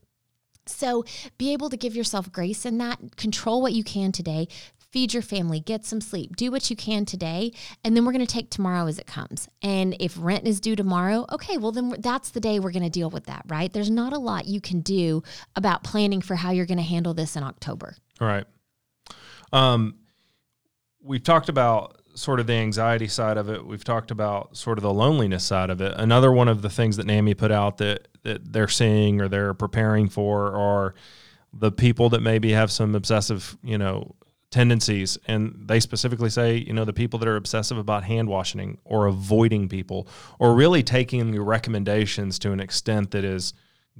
[0.69, 1.05] so
[1.39, 4.49] be able to give yourself grace in that, control what you can today,
[4.97, 7.53] feed your family, get some sleep, do what you can today,
[7.85, 9.47] and then we're going to take tomorrow as it comes.
[9.61, 12.89] And if rent is due tomorrow, okay, well then that's the day we're going to
[12.89, 13.71] deal with that, right?
[13.71, 15.23] There's not a lot you can do
[15.55, 17.95] about planning for how you're going to handle this in October.
[18.23, 18.47] All right.
[19.53, 19.97] Um,
[21.03, 23.67] we've talked about sort of the anxiety side of it.
[23.67, 25.93] We've talked about sort of the loneliness side of it.
[25.99, 29.53] Another one of the things that NAMI put out that that they're seeing or they're
[29.53, 30.95] preparing for are
[31.53, 34.15] the people that maybe have some obsessive, you know,
[34.57, 38.79] tendencies and they specifically say you know the people that are obsessive about hand washing
[38.87, 43.53] or avoiding people or really taking the recommendations to an extent that is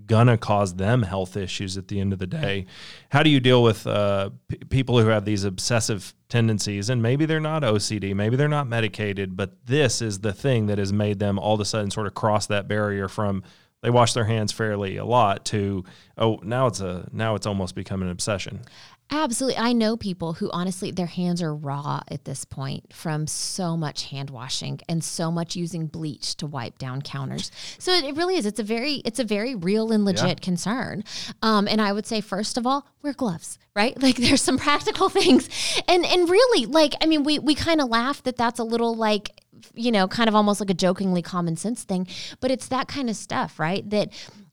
[0.07, 2.65] gonna cause them health issues at the end of the day.
[3.11, 6.89] How do you deal with uh, p- people who have these obsessive tendencies?
[6.89, 10.79] And maybe they're not ocd maybe they're not medicated but this is the thing that
[10.79, 13.43] has made them all of a sudden sort of cross that barrier from
[13.83, 15.85] they wash their hands fairly a lot to
[16.19, 18.63] oh now it's a now it's almost become an obsession
[19.11, 19.59] Absolutely.
[19.59, 24.07] I know people who honestly their hands are raw at this point from so much
[24.07, 27.53] hand washing and so much using bleach to wipe down counters.
[27.79, 28.47] So it really is.
[28.47, 30.35] It's a very it's a very real and legit yeah.
[30.35, 31.05] concern.
[31.41, 33.97] Um, and I would say first of all, wear gloves, right?
[34.07, 35.49] Like there's some practical things.
[35.89, 38.95] And and really like I mean we we kind of laugh that that's a little
[38.95, 39.31] like
[39.75, 42.07] you know, kind of almost like a jokingly common sense thing,
[42.41, 43.89] but it's that kind of stuff, right?
[43.89, 44.13] That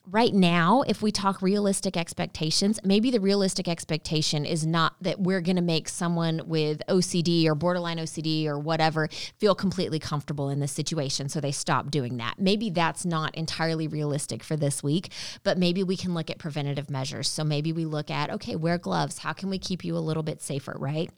[0.10, 5.39] right now, if we talk realistic expectations, maybe the realistic expectation is not that we're
[5.42, 9.08] going to make someone with OCD or borderline OCD or whatever
[9.39, 11.30] feel completely comfortable in this situation.
[11.30, 12.36] So they stop doing that.
[12.38, 15.12] Maybe that's not entirely realistic for this week,
[15.44, 17.30] but maybe we can look at preventative measures.
[17.30, 19.20] So maybe we look at, okay, wear gloves.
[19.20, 21.10] How can we keep you a little bit safer, right?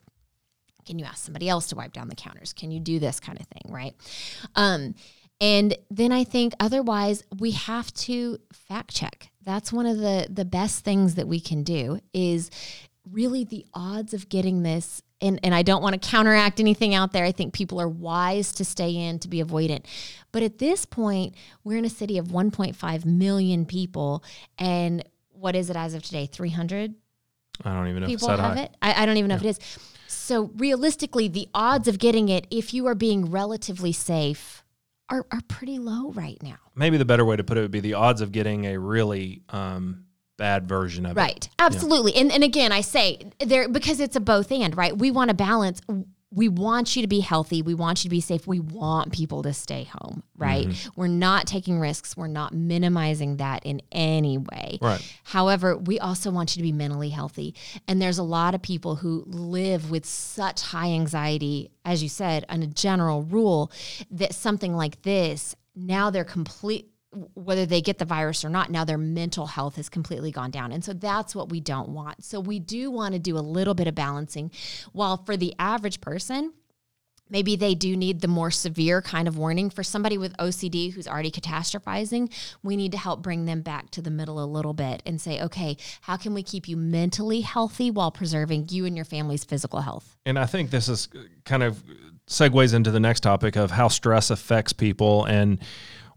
[0.86, 2.54] Can you ask somebody else to wipe down the counters?
[2.54, 3.96] Can you do this kind of thing, right?
[4.56, 4.94] Um,
[5.40, 9.30] and then I think otherwise we have to fact check.
[9.44, 12.50] That's one of the the best things that we can do is
[13.10, 17.14] really the odds of getting this and, and I don't want to counteract anything out
[17.14, 17.24] there.
[17.24, 19.86] I think people are wise to stay in to be avoidant.
[20.32, 24.24] But at this point, we're in a city of 1.5 million people.
[24.60, 26.26] And what is it as of today?
[26.26, 26.96] 300?
[27.64, 28.64] I don't even know people have high.
[28.64, 28.76] it.
[28.82, 29.50] I, I, don't even know yeah.
[29.50, 29.80] if it is.
[30.08, 34.65] So realistically, the odds of getting it, if you are being relatively safe,
[35.10, 36.58] are, are pretty low right now.
[36.76, 39.42] Maybe the better way to put it would be the odds of getting a really
[39.50, 40.06] um,
[40.38, 41.30] bad version of right.
[41.30, 41.34] it.
[41.34, 41.50] Right.
[41.60, 42.14] Absolutely.
[42.14, 42.22] Yeah.
[42.22, 44.98] And and again, I say there because it's a both and, right?
[44.98, 45.82] We want to balance
[46.36, 47.62] we want you to be healthy.
[47.62, 48.46] We want you to be safe.
[48.46, 50.68] We want people to stay home, right?
[50.68, 51.00] Mm-hmm.
[51.00, 52.18] We're not taking risks.
[52.18, 54.78] We're not minimizing that in any way.
[54.82, 55.16] Right.
[55.24, 57.56] However, we also want you to be mentally healthy.
[57.88, 62.46] And there's a lot of people who live with such high anxiety, as you said,
[62.50, 63.72] on a general rule,
[64.12, 66.90] that something like this, now they're complete
[67.34, 70.72] whether they get the virus or not, now their mental health has completely gone down.
[70.72, 72.24] And so that's what we don't want.
[72.24, 74.52] So we do want to do a little bit of balancing.
[74.92, 76.54] While for the average person,
[77.30, 79.70] maybe they do need the more severe kind of warning.
[79.70, 82.32] For somebody with OCD who's already catastrophizing,
[82.64, 85.42] we need to help bring them back to the middle a little bit and say,
[85.42, 89.82] okay, how can we keep you mentally healthy while preserving you and your family's physical
[89.82, 90.18] health?
[90.26, 91.08] And I think this is
[91.46, 91.84] kind of
[92.28, 95.60] segues into the next topic of how stress affects people and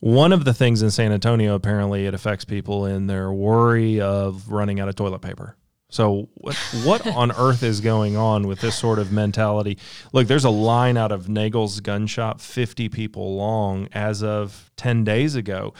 [0.00, 4.50] one of the things in San Antonio, apparently, it affects people in their worry of
[4.50, 5.56] running out of toilet paper.
[5.90, 9.78] So what what on earth is going on with this sort of mentality?
[10.12, 15.04] Look, there's a line out of Nagel's gun shop, 50 people long as of 10
[15.04, 15.74] days ago.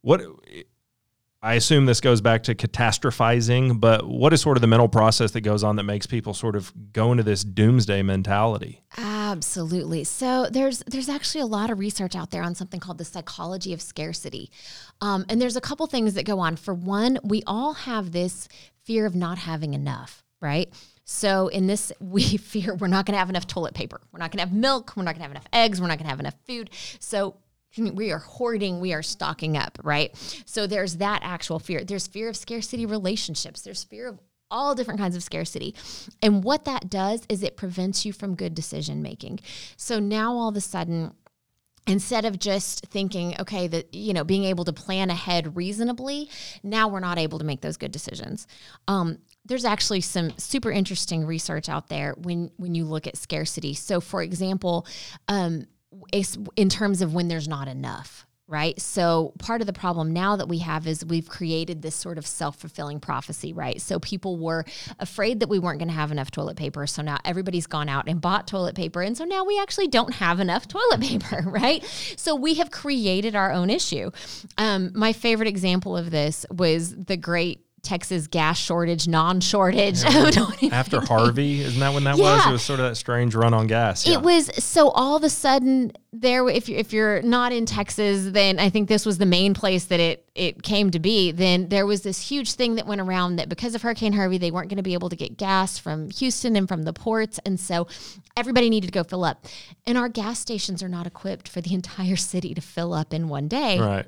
[0.00, 0.22] What
[1.40, 5.30] I assume this goes back to catastrophizing, but what is sort of the mental process
[5.32, 8.82] that goes on that makes people sort of go into this doomsday mentality?
[8.96, 10.02] Absolutely.
[10.02, 13.72] So there's there's actually a lot of research out there on something called the psychology
[13.72, 14.50] of scarcity,
[15.00, 16.56] um, and there's a couple things that go on.
[16.56, 18.48] For one, we all have this
[18.82, 20.68] fear of not having enough, right?
[21.04, 24.00] So in this, we fear we're not going to have enough toilet paper.
[24.10, 24.94] We're not going to have milk.
[24.96, 25.80] We're not going to have enough eggs.
[25.80, 26.70] We're not going to have enough food.
[26.98, 27.36] So
[27.76, 30.16] we are hoarding, we are stocking up, right?
[30.46, 31.84] So there's that actual fear.
[31.84, 34.18] There's fear of scarcity relationships, there's fear of
[34.50, 35.74] all different kinds of scarcity.
[36.22, 39.40] And what that does is it prevents you from good decision making.
[39.76, 41.12] So now all of a sudden,
[41.86, 46.28] instead of just thinking okay that you know being able to plan ahead reasonably
[46.62, 48.46] now we're not able to make those good decisions
[48.88, 53.72] um, there's actually some super interesting research out there when when you look at scarcity
[53.72, 54.86] so for example
[55.28, 55.66] um,
[56.56, 58.26] in terms of when there's not enough.
[58.50, 58.80] right?
[58.80, 62.26] So part of the problem now that we have is we've created this sort of
[62.26, 63.78] self-fulfilling prophecy, right?
[63.78, 64.64] So people were
[64.98, 68.08] afraid that we weren't going to have enough toilet paper, so now everybody's gone out
[68.08, 71.84] and bought toilet paper, and so now we actually don't have enough toilet paper, right?
[72.16, 74.10] So we have created our own issue.
[74.56, 80.04] Um, my favorite example of this was the great Texas gas shortage, non-shortage.
[80.72, 82.36] After Harvey, isn't that when that yeah.
[82.36, 82.46] was?
[82.46, 84.06] It was sort of that strange run on gas.
[84.06, 84.14] Yeah.
[84.14, 86.46] It was so all of a sudden there.
[86.50, 89.86] If you're, if you're not in Texas, then I think this was the main place
[89.86, 91.32] that it it came to be.
[91.32, 94.50] Then there was this huge thing that went around that because of Hurricane Harvey, they
[94.50, 97.58] weren't going to be able to get gas from Houston and from the ports, and
[97.58, 97.86] so
[98.36, 99.46] everybody needed to go fill up.
[99.86, 103.28] And our gas stations are not equipped for the entire city to fill up in
[103.28, 103.80] one day.
[103.80, 104.06] Right.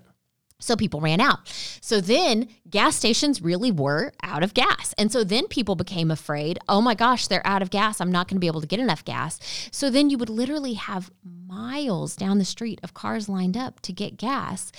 [0.60, 1.40] So people ran out.
[1.80, 4.94] So then gas stations really were out of gas.
[4.96, 8.00] And so then people became afraid, oh my gosh, they're out of gas.
[8.00, 9.40] I'm not going to be able to get enough gas.
[9.72, 13.92] So then you would literally have miles down the street of cars lined up to
[13.92, 14.70] get gas.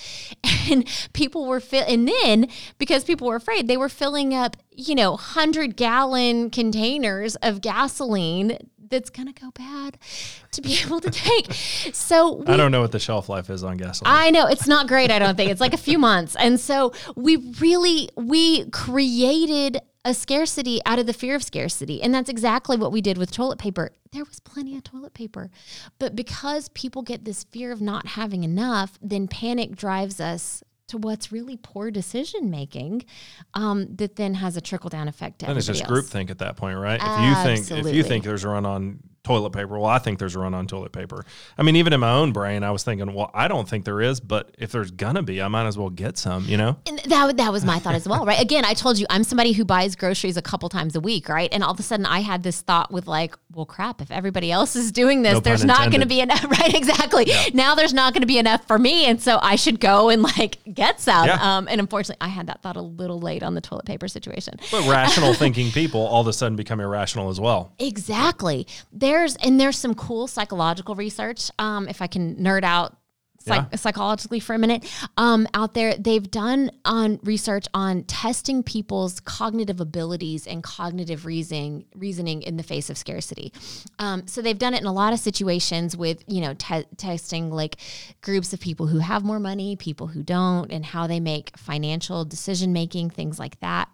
[0.70, 2.46] And people were fill and then
[2.78, 8.58] because people were afraid, they were filling up, you know, 100 gallon containers of gasoline
[8.92, 9.98] that's going to go bad
[10.52, 11.52] to be able to take.
[11.92, 14.14] So we, I don't know what the shelf life is on gasoline.
[14.14, 15.10] I know it's not great.
[15.10, 16.36] I don't think it's like a few months.
[16.36, 22.02] And so we really we created a scarcity out of the fear of scarcity.
[22.02, 23.90] And that's exactly what we did with toilet paper.
[24.12, 25.50] There was plenty of toilet paper.
[25.98, 30.98] But because people get this fear of not having enough, then panic drives us to
[30.98, 33.02] what's really poor decision making
[33.54, 36.54] um, that then has a trickle down effect to and it's just groupthink at that
[36.56, 39.78] point right if you think if you think there's a run on toilet paper.
[39.78, 41.24] Well, I think there's a run on toilet paper.
[41.56, 44.00] I mean, even in my own brain, I was thinking, well, I don't think there
[44.00, 46.76] is, but if there's gonna be, I might as well get some, you know?
[46.86, 48.40] And that, that was my thought as well, right?
[48.40, 51.48] Again, I told you I'm somebody who buys groceries a couple times a week, right?
[51.52, 54.50] And all of a sudden I had this thought with like, well, crap, if everybody
[54.50, 56.74] else is doing this, no there's not gonna be enough, right?
[56.74, 57.24] Exactly.
[57.28, 57.44] Yeah.
[57.54, 59.06] Now there's not gonna be enough for me.
[59.06, 61.26] And so I should go and like get some.
[61.26, 61.38] Yeah.
[61.40, 64.58] Um, and unfortunately, I had that thought a little late on the toilet paper situation.
[64.70, 67.72] But rational thinking people all of a sudden become irrational as well.
[67.78, 68.66] Exactly.
[68.92, 71.50] There's, and there's some some cool psychological research.
[71.58, 72.96] Um, if I can nerd out
[73.44, 73.76] Psych- yeah.
[73.76, 79.80] psychologically for a minute um, out there they've done on research on testing people's cognitive
[79.80, 83.52] abilities and cognitive reasoning reasoning in the face of scarcity
[83.98, 87.50] um, so they've done it in a lot of situations with you know te- testing
[87.50, 87.76] like
[88.20, 92.24] groups of people who have more money people who don't and how they make financial
[92.24, 93.88] decision making things like that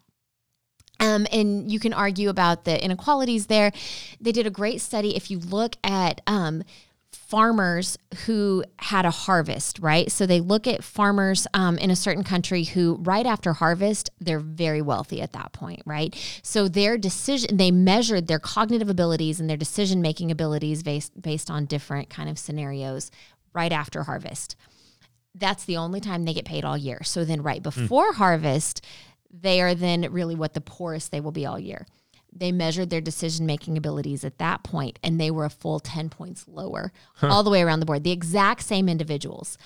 [1.01, 3.73] um, and you can argue about the inequalities there.
[4.21, 5.15] They did a great study.
[5.15, 6.65] If you look at um,
[7.13, 10.11] farmers who had a harvest, right?
[10.11, 14.39] So they look at farmers um, in a certain country who, right after harvest, they're
[14.39, 16.15] very wealthy at that point, right?
[16.43, 21.51] So their decision, they measured their cognitive abilities and their decision making abilities based based
[21.51, 23.11] on different kind of scenarios
[23.55, 24.57] right after harvest.
[25.35, 27.03] That's the only time they get paid all year.
[27.05, 27.63] So then, right hmm.
[27.63, 28.17] before mm.
[28.17, 28.85] harvest,
[29.31, 31.87] they are then really what the poorest they will be all year.
[32.39, 36.09] They measured their decision making abilities at that point, and they were a full 10
[36.09, 37.29] points lower huh.
[37.29, 39.59] all the way around the board, the exact same individuals.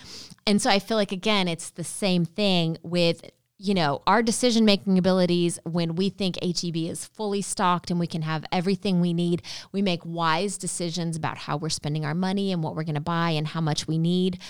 [0.47, 4.65] And so I feel like, again, it's the same thing with you know, our decision
[4.65, 9.13] making abilities when we think HEB is fully stocked and we can have everything we
[9.13, 12.97] need, we make wise decisions about how we're spending our money and what we're going
[12.97, 14.41] to buy and how much we need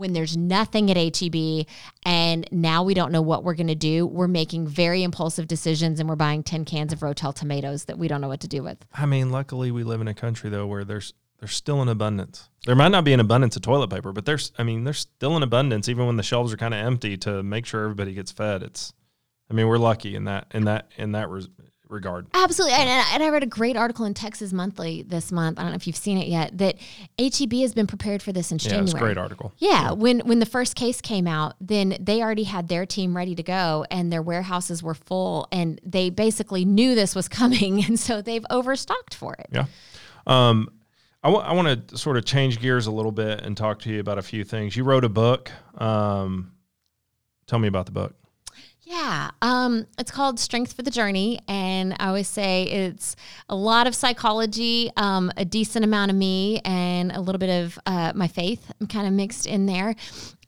[0.00, 1.66] when there's nothing at HEB
[2.04, 6.00] and now we don't know what we're going to do, we're making very impulsive decisions
[6.00, 8.62] and we're buying 10 cans of Rotel tomatoes that we don't know what to do
[8.62, 8.78] with.
[8.94, 12.50] I mean, luckily we live in a country though where there's there's still an abundance.
[12.66, 15.36] There might not be an abundance of toilet paper, but there's I mean, there's still
[15.36, 18.32] an abundance even when the shelves are kind of empty to make sure everybody gets
[18.32, 18.62] fed.
[18.62, 18.94] It's
[19.50, 21.28] I mean, we're lucky in that in that in that
[21.90, 22.26] regard.
[22.34, 22.76] Absolutely.
[22.76, 25.58] And, and I read a great article in Texas Monthly this month.
[25.58, 26.76] I don't know if you've seen it yet, that
[27.18, 28.84] HEB has been prepared for this since yeah, January.
[28.84, 29.52] It's a great article.
[29.58, 29.90] Yeah, yeah.
[29.92, 33.42] When when the first case came out, then they already had their team ready to
[33.42, 37.84] go and their warehouses were full and they basically knew this was coming.
[37.84, 39.48] And so they've overstocked for it.
[39.52, 39.66] Yeah.
[40.26, 40.70] Um,
[41.22, 43.90] I, w- I want to sort of change gears a little bit and talk to
[43.90, 44.76] you about a few things.
[44.76, 45.50] You wrote a book.
[45.76, 46.52] Um,
[47.46, 48.14] tell me about the book.
[48.82, 53.14] Yeah, um, it's called Strength for the Journey, and I always say it's
[53.48, 57.78] a lot of psychology, um, a decent amount of me, and a little bit of
[57.84, 59.94] uh, my faith kind of mixed in there.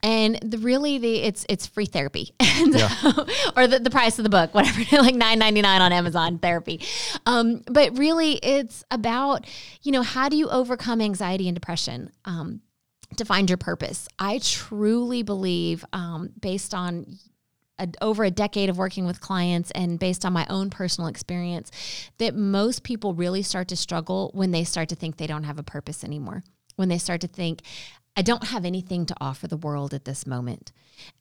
[0.03, 2.88] And the really the it's it's free therapy, yeah.
[3.57, 6.81] or the, the price of the book, whatever, like nine ninety nine on Amazon therapy.
[7.27, 9.47] Um, but really, it's about
[9.83, 12.11] you know how do you overcome anxiety and depression.
[12.24, 12.62] Um,
[13.18, 14.09] to find your purpose.
[14.18, 17.18] I truly believe, um, based on
[17.83, 21.70] a, over a decade of working with clients and based on my own personal experience
[22.18, 25.59] that most people really start to struggle when they start to think they don't have
[25.59, 26.43] a purpose anymore
[26.76, 27.62] when they start to think
[28.16, 30.70] I don't have anything to offer the world at this moment.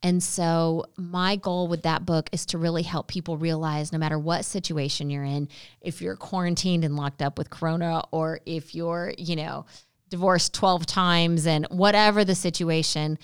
[0.02, 4.18] And so, my goal with that book is to really help people realize no matter
[4.18, 5.48] what situation you're in,
[5.80, 9.64] if you're quarantined and locked up with corona, or if you're, you know,
[10.10, 13.18] divorced 12 times and whatever the situation,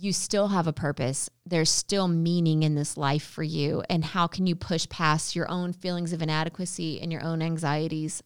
[0.00, 1.28] you still have a purpose.
[1.44, 3.82] There's still meaning in this life for you.
[3.90, 8.22] And how can you push past your own feelings of inadequacy and your own anxieties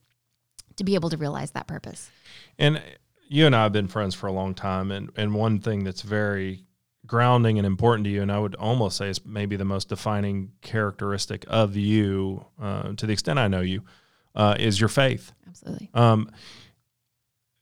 [0.75, 2.11] to be able to realize that purpose?
[2.59, 2.81] And
[3.27, 6.03] you and I have been friends for a long time, and and one thing that's
[6.03, 6.65] very
[7.07, 10.51] grounding and important to you, and I would almost say is maybe the most defining
[10.61, 13.83] characteristic of you, uh, to the extent I know you,
[14.35, 15.31] uh, is your faith.
[15.47, 15.89] Absolutely.
[15.93, 16.29] Um,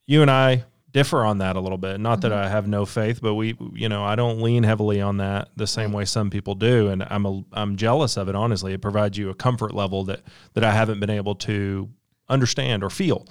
[0.06, 2.00] you and I differ on that a little bit.
[2.00, 2.30] Not mm-hmm.
[2.30, 5.50] that I have no faith, but we, you know, I don't lean heavily on that
[5.56, 8.36] the same way some people do, and I'm a, I'm jealous of it.
[8.36, 10.22] Honestly, it provides you a comfort level that
[10.54, 11.90] that I haven't been able to
[12.30, 13.28] understand or feel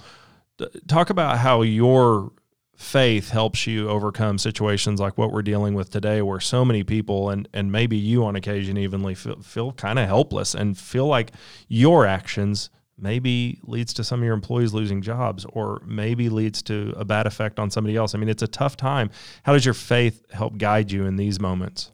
[0.87, 2.31] talk about how your
[2.75, 7.29] faith helps you overcome situations like what we're dealing with today where so many people
[7.29, 11.31] and and maybe you on occasion evenly feel, feel kind of helpless and feel like
[11.67, 16.93] your actions maybe leads to some of your employees losing jobs or maybe leads to
[16.97, 19.09] a bad effect on somebody else i mean it's a tough time
[19.43, 21.91] how does your faith help guide you in these moments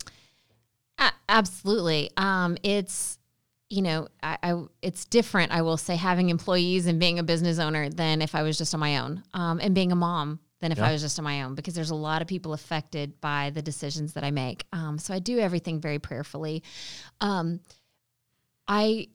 [1.30, 3.18] absolutely um, it's
[3.70, 5.52] you know, I, I, it's different.
[5.52, 8.74] I will say having employees and being a business owner than if I was just
[8.74, 10.88] on my own, um, and being a mom than if yeah.
[10.88, 13.62] I was just on my own because there's a lot of people affected by the
[13.62, 14.66] decisions that I make.
[14.74, 16.64] Um, so I do everything very prayerfully.
[17.22, 17.60] Um,
[18.68, 19.10] I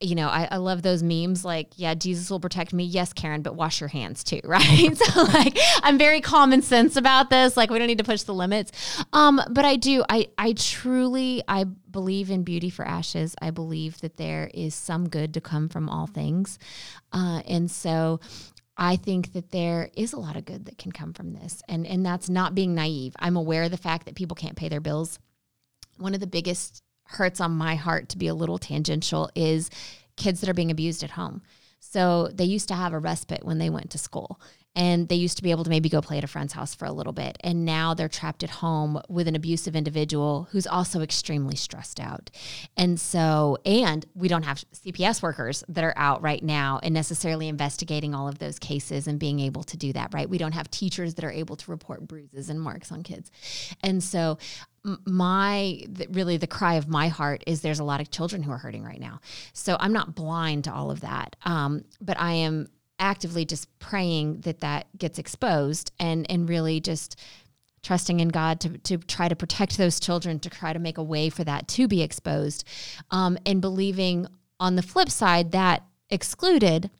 [0.00, 2.84] you know, I, I love those memes like, yeah, Jesus will protect me.
[2.84, 4.96] Yes, Karen, but wash your hands too, right?
[4.96, 7.56] so like I'm very common sense about this.
[7.56, 9.02] Like we don't need to push the limits.
[9.12, 13.34] Um, but I do, I I truly I believe in beauty for ashes.
[13.42, 16.58] I believe that there is some good to come from all things.
[17.12, 18.20] Uh, and so
[18.76, 21.60] I think that there is a lot of good that can come from this.
[21.68, 23.16] And and that's not being naive.
[23.18, 25.18] I'm aware of the fact that people can't pay their bills.
[25.96, 29.70] One of the biggest hurts on my heart to be a little tangential is
[30.16, 31.42] kids that are being abused at home.
[31.80, 34.40] So they used to have a respite when they went to school
[34.74, 36.84] and they used to be able to maybe go play at a friend's house for
[36.84, 41.00] a little bit and now they're trapped at home with an abusive individual who's also
[41.00, 42.30] extremely stressed out.
[42.76, 47.48] And so and we don't have cps workers that are out right now and necessarily
[47.48, 50.28] investigating all of those cases and being able to do that right?
[50.28, 53.30] We don't have teachers that are able to report bruises and marks on kids.
[53.82, 54.38] And so
[55.04, 58.58] my really the cry of my heart is there's a lot of children who are
[58.58, 59.20] hurting right now.
[59.52, 62.68] So i'm not blind to all of that um, but i am
[62.98, 67.16] actively just praying that that gets exposed and and really just
[67.82, 71.02] trusting in God to, to try to protect those children, to try to make a
[71.02, 72.64] way for that to be exposed,
[73.10, 74.26] um, and believing
[74.60, 76.90] on the flip side that excluded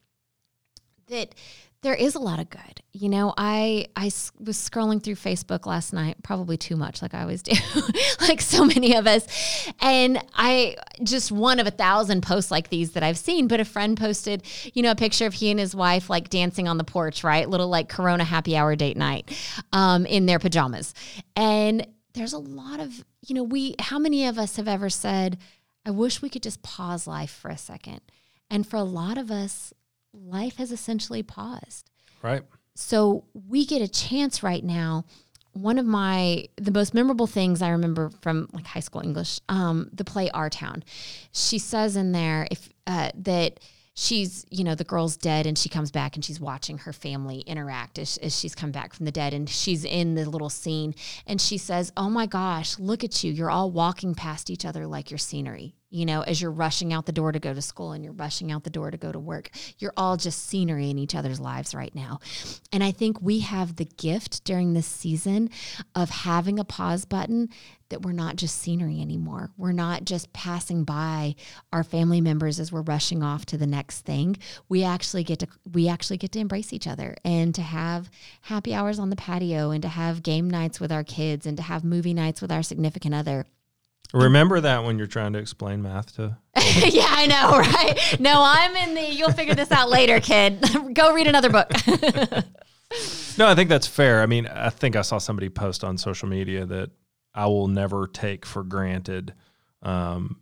[1.09, 1.35] that
[1.83, 2.83] there is a lot of good.
[2.93, 4.07] You know, I I
[4.41, 7.53] was scrolling through Facebook last night, probably too much, like I always do,
[8.21, 12.93] like so many of us, and I just one of a thousand posts like these
[12.93, 13.47] that I've seen.
[13.47, 14.43] But a friend posted,
[14.75, 17.49] you know, a picture of he and his wife like dancing on the porch, right,
[17.49, 19.37] little like Corona happy hour date night,
[19.73, 20.95] um, in their pajamas,
[21.37, 25.39] and there's a lot of you know we how many of us have ever said,
[25.87, 28.01] I wish we could just pause life for a second,
[28.51, 29.73] and for a lot of us
[30.13, 31.91] life has essentially paused.
[32.23, 32.43] Right.
[32.75, 35.05] So we get a chance right now.
[35.53, 39.91] One of my the most memorable things I remember from like high school English, um,
[39.93, 40.85] the play Our Town.
[41.33, 43.61] She says in there if uh, that
[43.99, 47.41] she's you know the girl's dead and she comes back and she's watching her family
[47.41, 50.95] interact as, as, she's come back from the dead and she's in the little scene
[51.27, 54.87] and she says oh my gosh look at you you're all walking past each other
[54.87, 57.93] like your scenery you know, as you're rushing out the door to go to school
[57.93, 59.51] and you're rushing out the door to go to work.
[59.79, 62.21] You're all just scenery in each other's lives right now.
[62.73, 65.51] And I think we have the gift during this season
[65.95, 67.49] of having a pause button
[67.91, 69.51] that we're not just scenery anymore.
[69.57, 71.35] We're not just passing by
[71.73, 74.37] our family members as we're rushing off to the next thing.
[74.69, 78.11] We actually get to we actually get to embrace each other and to have
[78.43, 81.63] happy hours on the patio and to have game nights with our kids and to
[81.63, 83.47] have movie nights with our significant other
[84.15, 86.39] Remember that when you're trying to explain math to.
[86.57, 88.17] yeah, I know, right?
[88.19, 89.15] No, I'm in the.
[89.15, 90.65] You'll figure this out later, kid.
[90.95, 91.71] Go read another book.
[93.37, 94.23] no, I think that's fair.
[94.23, 96.91] I mean, I think I saw somebody post on social media that
[97.39, 99.33] I will never take for granted
[99.83, 100.41] um,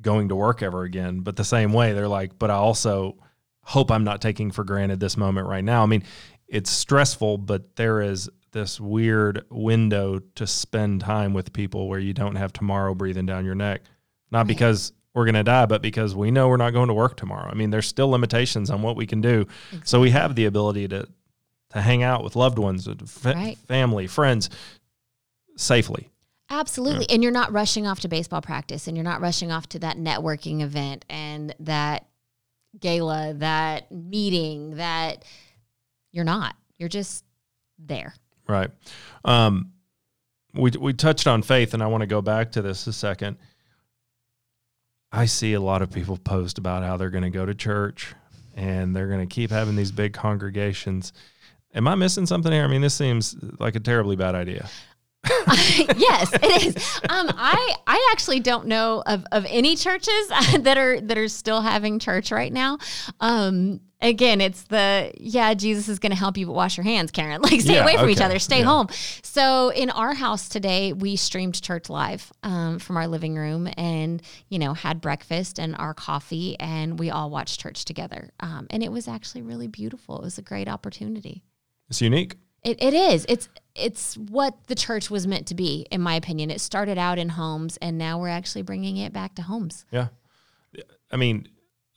[0.00, 1.20] going to work ever again.
[1.20, 3.16] But the same way, they're like, but I also
[3.62, 5.82] hope I'm not taking for granted this moment right now.
[5.82, 6.02] I mean,
[6.48, 12.12] it's stressful, but there is this weird window to spend time with people where you
[12.12, 13.82] don't have tomorrow breathing down your neck.
[14.30, 17.16] Not because we're going to die, but because we know we're not going to work
[17.16, 17.48] tomorrow.
[17.50, 19.46] I mean, there's still limitations on what we can do.
[19.68, 19.80] Exactly.
[19.84, 21.06] So we have the ability to
[21.70, 22.86] to hang out with loved ones,
[23.24, 23.56] Right.
[23.66, 24.50] family, friends
[25.56, 26.10] safely.
[26.52, 27.08] Absolutely.
[27.08, 29.96] And you're not rushing off to baseball practice and you're not rushing off to that
[29.96, 32.06] networking event and that
[32.78, 35.24] gala, that meeting, that
[36.12, 36.54] you're not.
[36.76, 37.24] You're just
[37.78, 38.14] there.
[38.46, 38.70] Right.
[39.24, 39.72] Um,
[40.54, 43.38] we we touched on faith, and I want to go back to this a second.
[45.10, 48.14] I see a lot of people post about how they're going to go to church
[48.54, 51.12] and they're going to keep having these big congregations.
[51.74, 52.64] Am I missing something here?
[52.64, 54.68] I mean, this seems like a terribly bad idea.
[55.96, 57.00] yes, it is.
[57.08, 60.28] Um, I I actually don't know of, of any churches
[60.60, 62.78] that are that are still having church right now.
[63.20, 67.12] Um, again, it's the yeah, Jesus is going to help you, but wash your hands,
[67.12, 67.40] Karen.
[67.52, 68.64] Like stay Yeah, away from each other, stay yeah.
[68.64, 68.88] home.
[69.22, 74.20] So in our house today, we streamed church live um, from our living room, and
[74.48, 78.30] you know had breakfast and our coffee, and we all watched church together.
[78.40, 80.18] Um, and it was actually really beautiful.
[80.18, 81.44] It was a great opportunity.
[81.88, 82.36] It's unique.
[82.64, 83.26] It, it is.
[83.28, 86.50] It's it's what the church was meant to be, in my opinion.
[86.50, 89.84] It started out in homes, and now we're actually bringing it back to homes.
[89.90, 90.08] Yeah.
[91.10, 91.48] I mean,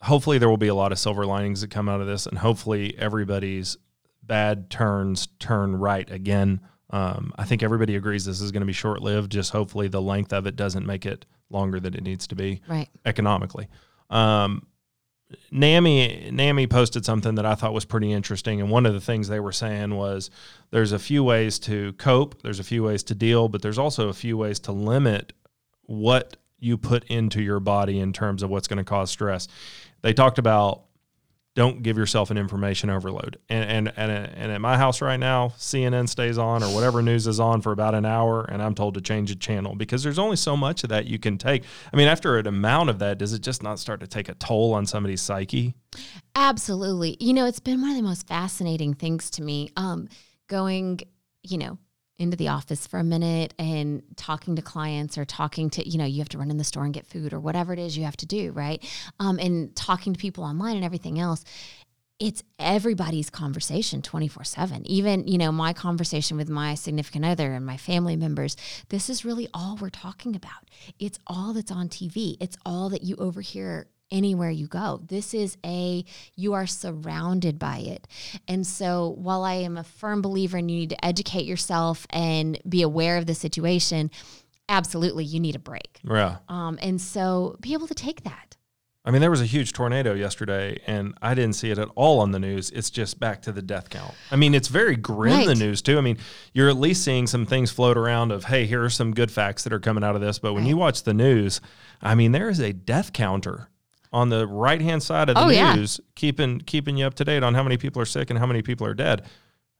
[0.01, 2.37] hopefully there will be a lot of silver linings that come out of this, and
[2.37, 3.77] hopefully everybody's
[4.23, 6.61] bad turns turn right again.
[6.89, 9.31] Um, I think everybody agrees this is going to be short lived.
[9.31, 12.61] Just hopefully the length of it doesn't make it longer than it needs to be
[12.67, 12.89] Right.
[13.05, 13.67] economically.
[14.09, 14.65] Um,
[15.51, 19.27] NAMI NAMI posted something that I thought was pretty interesting, and one of the things
[19.27, 20.29] they were saying was
[20.71, 24.09] there's a few ways to cope, there's a few ways to deal, but there's also
[24.09, 25.33] a few ways to limit
[25.83, 29.47] what you put into your body in terms of what's going to cause stress.
[30.01, 30.84] They talked about
[31.55, 33.37] don't give yourself an information overload.
[33.49, 37.27] And and and and at my house right now, CNN stays on or whatever news
[37.27, 40.19] is on for about an hour, and I'm told to change the channel because there's
[40.19, 41.63] only so much of that you can take.
[41.91, 44.35] I mean, after an amount of that, does it just not start to take a
[44.35, 45.73] toll on somebody's psyche?
[46.35, 47.15] Absolutely.
[47.21, 49.71] You know, it's been one of the most fascinating things to me.
[49.77, 50.09] Um,
[50.47, 50.99] going,
[51.41, 51.77] you know,
[52.17, 56.05] into the office for a minute and talking to clients or talking to, you know,
[56.05, 58.05] you have to run in the store and get food or whatever it is you
[58.05, 58.83] have to do, right?
[59.19, 61.43] Um, and talking to people online and everything else.
[62.17, 64.85] It's everybody's conversation 24 7.
[64.85, 68.55] Even, you know, my conversation with my significant other and my family members,
[68.87, 70.69] this is really all we're talking about.
[70.97, 75.01] It's all that's on TV, it's all that you overhear anywhere you go.
[75.07, 78.07] This is a, you are surrounded by it.
[78.47, 82.59] And so while I am a firm believer and you need to educate yourself and
[82.67, 84.11] be aware of the situation,
[84.69, 85.99] absolutely you need a break.
[86.03, 86.37] Yeah.
[86.49, 88.55] Um, and so be able to take that.
[89.07, 92.21] I mean, there was a huge tornado yesterday, and I didn't see it at all
[92.21, 92.71] on the news.
[92.71, 94.15] It's just back to the death count.
[94.31, 95.99] I mean, it's very grim, the news, too.
[95.99, 96.17] I mean,
[96.53, 99.63] you're at least seeing some things float around of, hey, here are some good facts
[99.63, 100.39] that are coming out of this.
[100.39, 100.69] But when Right.
[100.69, 101.61] you watch the news,
[102.01, 103.69] I mean, there is a death counter
[104.15, 105.75] on the right hand side of the Oh, yeah.
[105.75, 108.45] news, keeping keeping you up to date on how many people are sick and how
[108.45, 109.23] many people are dead.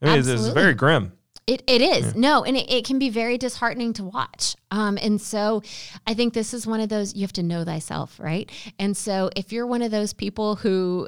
[0.02, 1.14] I mean, it's, it's very grim.
[1.48, 4.56] It, it is no, and it, it can be very disheartening to watch.
[4.72, 5.62] Um, and so
[6.08, 8.52] I think this is one of those you have to know thyself, right?
[8.80, 11.08] And so if you're one of those people who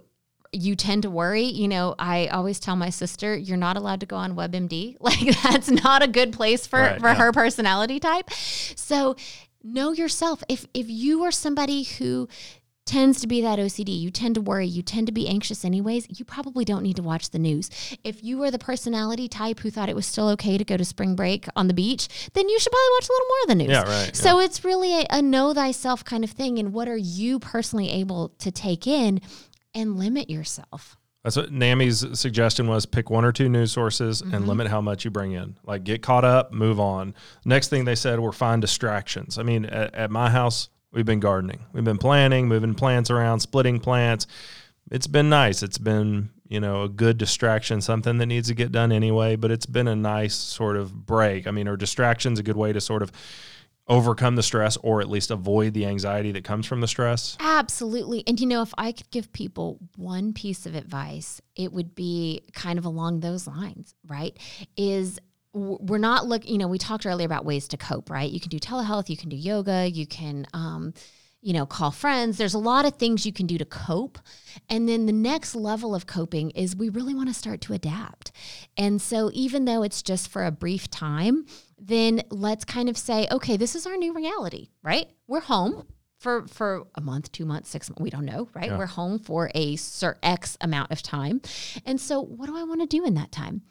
[0.53, 4.05] you tend to worry, you know, I always tell my sister, you're not allowed to
[4.05, 4.97] go on WebMD.
[5.01, 7.15] Like that's not a good place for Right, for yeah.
[7.15, 8.29] her personality type.
[8.31, 9.15] So
[9.63, 10.43] know yourself.
[10.47, 12.29] If if you are somebody who
[12.87, 16.19] tends to be that OCD, you tend to worry, you tend to be anxious anyways,
[16.19, 17.69] you probably don't need to watch the news.
[18.03, 20.85] If you are the personality type who thought it was still okay to go to
[20.85, 23.55] spring break on the beach, then you should probably watch a little more of the
[23.55, 23.69] news.
[23.69, 26.57] Yeah, right, So it's really a, a know thyself kind of thing.
[26.57, 29.21] And what are you personally able to take in
[29.73, 30.97] and limit yourself?
[31.23, 34.45] That's what NAMI's suggestion was pick one or two news sources and mm-hmm.
[34.45, 35.57] limit how much you bring in.
[35.65, 37.13] Like get caught up, move on.
[37.43, 39.37] Next thing they said were find distractions.
[39.37, 41.59] I mean, at, at my house, we've been gardening.
[41.73, 44.25] We've been planting, moving plants around, splitting plants.
[44.89, 45.61] It's been nice.
[45.61, 49.51] It's been, you know, a good distraction, something that needs to get done anyway, but
[49.51, 51.45] it's been a nice sort of break.
[51.45, 53.11] I mean, or distraction's a good way to sort of
[53.87, 57.37] overcome the stress or at least avoid the anxiety that comes from the stress.
[57.39, 58.23] Absolutely.
[58.25, 62.41] And you know, if I could give people one piece of advice, it would be
[62.53, 64.37] kind of along those lines, right?
[64.75, 65.19] Is
[65.57, 68.29] we're not looking, you know, we talked earlier about ways to cope, right?
[68.29, 70.93] You can do telehealth, you can do yoga, you can, um,
[71.41, 72.37] you know, call friends.
[72.37, 74.19] There's a lot of things you can do to cope.
[74.69, 78.31] And then the next level of coping is we really want to start to adapt.
[78.75, 81.45] And so even though it's just for a brief time,
[81.79, 85.07] then let's kind of say, okay, this is our new reality, right?
[85.27, 85.85] We're home
[86.19, 88.01] for for a month, two months, six months.
[88.01, 88.71] We don't know, right?
[88.71, 88.77] Yeah.
[88.77, 91.41] We're home for a cer X amount of time.
[91.85, 93.61] And so what do I want to do in that time?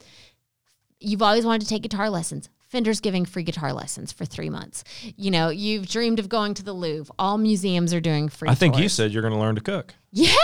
[1.00, 2.48] You've always wanted to take guitar lessons.
[2.68, 4.82] Fender's giving free guitar lessons for three months.
[5.16, 7.14] You know, you've dreamed of going to the Louvre.
[7.16, 8.48] All museums are doing free.
[8.48, 9.94] I think you said you're going to learn to cook.
[10.10, 10.34] Yeah,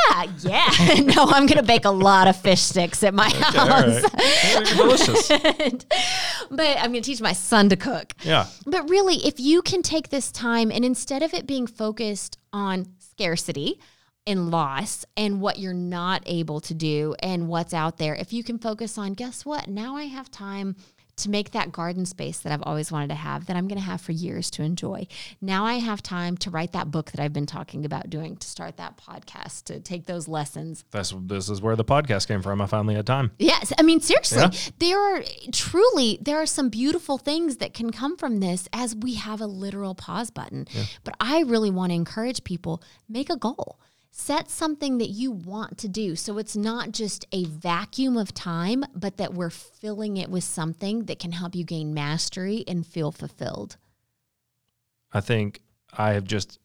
[0.40, 0.68] yeah.
[1.00, 4.02] no, I'm gonna bake a lot of fish sticks at my Okay, house.
[4.02, 4.66] right.
[4.76, 5.28] Delicious.
[6.50, 8.12] but I'm gonna teach my son to cook.
[8.22, 8.48] Yeah.
[8.66, 12.86] But really, if you can take this time and instead of it being focused on
[12.98, 13.80] scarcity
[14.26, 18.44] and loss and what you're not able to do and what's out there, if you
[18.44, 19.68] can focus on, guess what?
[19.68, 20.76] Now I have time
[21.14, 23.84] to make that garden space that I've always wanted to have, that I'm going to
[23.84, 25.06] have for years to enjoy.
[25.42, 28.46] Now I have time to write that book that I've been talking about doing, to
[28.48, 30.84] start that podcast, to take those lessons.
[30.90, 32.62] That's this is where the podcast came from.
[32.62, 33.30] I finally had time.
[33.38, 34.50] Yes, I mean seriously, Yeah.
[34.78, 39.14] there are truly there are some beautiful things that can come from this as we
[39.14, 40.66] have a literal pause button.
[41.04, 43.78] But I really want to encourage people make a goal.
[44.14, 48.84] Set something that you want to do so it's not just a vacuum of time,
[48.94, 53.10] but that we're filling it with something that can help you gain mastery and feel
[53.10, 53.78] fulfilled.
[55.14, 55.62] I think
[55.96, 56.58] I have just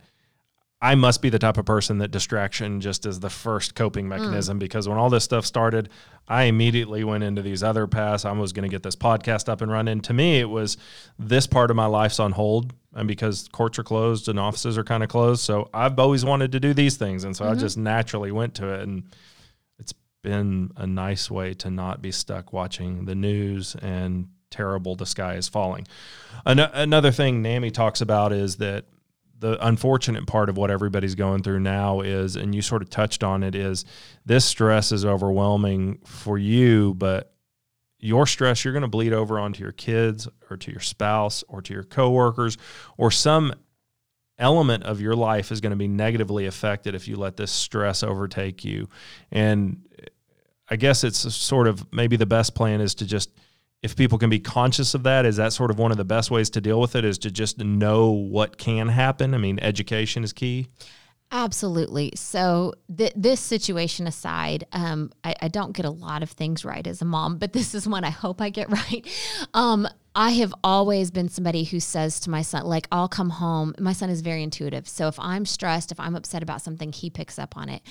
[0.82, 4.10] I must be the type of person that distraction just is the first coping mm.
[4.10, 5.90] mechanism because when all this stuff started,
[6.28, 8.26] I immediately went into these other paths.
[8.26, 10.02] I was going to get this podcast up and running.
[10.02, 10.78] To me, it was
[11.18, 14.84] this part of my life's on hold, and because courts are closed and offices are
[14.84, 17.60] kind of closed, so I've always wanted to do these things, and so I mm-hmm.
[17.60, 19.04] just naturally went to it, and
[19.78, 19.94] it's
[20.24, 25.36] been a nice way to not be stuck watching the news and terrible the sky
[25.36, 25.88] is falling.
[26.46, 28.86] An- another thing NAMI talks about is that
[29.40, 33.24] the unfortunate part of what everybody's going through now is, and you sort of touched
[33.24, 33.86] on it, is
[34.26, 37.32] this stress is overwhelming for you, but
[38.00, 41.62] your stress, you're going to bleed over onto your kids or to your spouse or
[41.62, 42.58] to your coworkers
[42.98, 43.54] or some
[44.40, 48.04] element of your life is going to be negatively affected if you let this stress
[48.04, 48.88] overtake you.
[49.32, 49.84] And
[50.70, 53.32] I guess it's sort of maybe the best plan is to just
[53.84, 56.32] if people can be conscious of that, is that sort of one of the best
[56.32, 59.34] ways to deal with it is to just know what can happen?
[59.34, 60.68] I mean, education is key.
[61.30, 62.14] Absolutely.
[62.16, 66.86] So, th- this situation aside, um, I, I don't get a lot of things right
[66.88, 69.06] as a mom, but this is one I hope I get right.
[69.54, 69.88] Um,
[70.20, 73.76] I have always been somebody who says to my son, like, I'll come home.
[73.80, 74.88] My son is very intuitive.
[74.88, 77.84] So, if I'm stressed, if I'm upset about something, he picks up on it.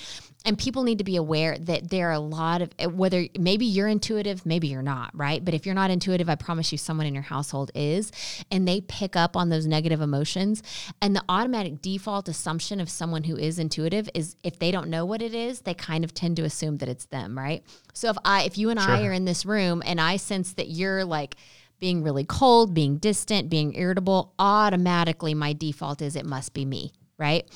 [0.43, 3.65] And people need to be aware that there are a lot of, eh, whether maybe
[3.65, 5.43] you're intuitive, maybe you're not, right?
[5.43, 8.11] But if you're not intuitive, I promise you someone in your household is,
[8.51, 10.63] and they pick up on those negative emotions.
[11.01, 15.05] And the automatic default assumption of someone who is intuitive is if they don't know
[15.05, 17.63] what it is, they kind of tend to assume that it's them, right?
[17.93, 20.67] So if I, if you and I are in this room and I sense that
[20.67, 21.37] you're like,
[21.79, 26.91] being really cold, being distant, being irritable, automatically my default is it must be me,
[27.17, 27.47] right?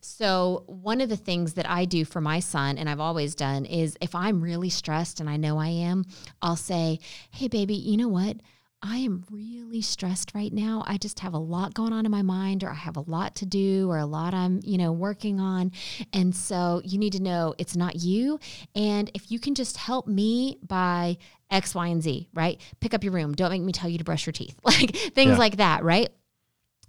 [0.00, 3.66] So, one of the things that I do for my son, and I've always done,
[3.66, 6.04] is if I'm really stressed and I know I am,
[6.40, 7.00] I'll say,
[7.30, 8.36] Hey, baby, you know what?
[8.82, 10.82] I am really stressed right now.
[10.86, 13.34] I just have a lot going on in my mind, or I have a lot
[13.36, 15.72] to do, or a lot I'm, you know, working on.
[16.14, 18.40] And so you need to know it's not you.
[18.74, 21.18] And if you can just help me by
[21.50, 22.60] X, Y, and Z, right?
[22.80, 23.34] Pick up your room.
[23.34, 25.36] Don't make me tell you to brush your teeth, like things Yeah.
[25.38, 26.08] like that, right?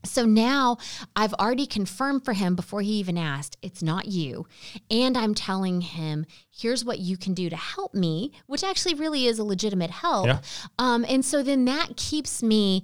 [0.03, 0.77] So now
[1.15, 4.47] I've already confirmed for him before he even asked, it's not you.
[4.89, 9.27] And I'm telling him, here's what you can do to help me, which actually really
[9.27, 10.25] is a legitimate help.
[10.25, 10.39] Yeah.
[10.79, 12.83] Um, and so then that keeps me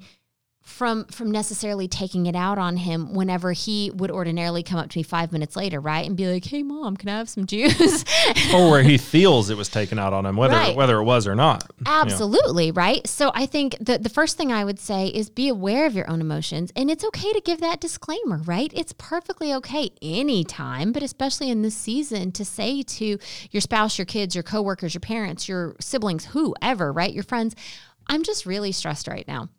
[0.67, 4.99] from from necessarily taking it out on him whenever he would ordinarily come up to
[4.99, 6.05] me five minutes later, right?
[6.05, 8.03] And be like, hey mom, can I have some juice?
[8.53, 10.75] or where he feels it was taken out on him, whether Right.
[10.75, 11.71] whether it was or not.
[11.85, 13.07] Absolutely, right?
[13.07, 16.09] So I think the the first thing I would say is be aware of your
[16.09, 18.71] own emotions and it's okay to give that disclaimer, right?
[18.75, 23.17] It's perfectly okay anytime, but especially in this season to say to
[23.51, 27.13] your spouse, your kids, your coworkers, your parents, your siblings, whoever, right?
[27.13, 27.55] Your friends,
[28.07, 29.49] I'm just really stressed right now.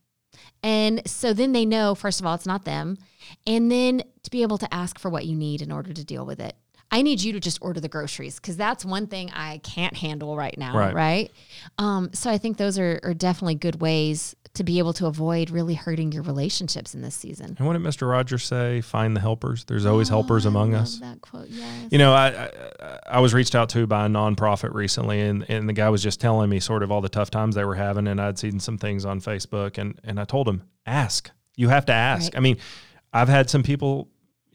[0.63, 2.99] And so then they know, first of all, it's not them.
[3.47, 6.27] And then to be able to ask for what you need in order to deal
[6.27, 6.57] with it.
[6.91, 10.37] I need you to just order the groceries because that's one thing I can't handle
[10.37, 10.75] right now.
[10.77, 10.95] Right.
[10.95, 11.31] Right.
[11.77, 15.51] Um, so I think those are, are definitely good ways to be able to avoid
[15.51, 17.55] really hurting your relationships in this season.
[17.59, 18.11] And what did Mr.
[18.11, 18.81] Rogers say?
[18.81, 19.65] Find the helpers.
[19.65, 20.99] There's always helpers Oh, I among us.
[20.99, 21.89] That quote, yes.
[21.91, 25.69] You know, I, I I was reached out to by a nonprofit recently, and, and
[25.69, 28.07] the guy was just telling me sort of all the tough times they were having,
[28.09, 31.31] and I'd seen some things on Facebook, and and I told him, ask.
[31.57, 32.33] You have to ask.
[32.33, 32.39] Right.
[32.39, 32.57] I mean,
[33.13, 34.09] I've had some people,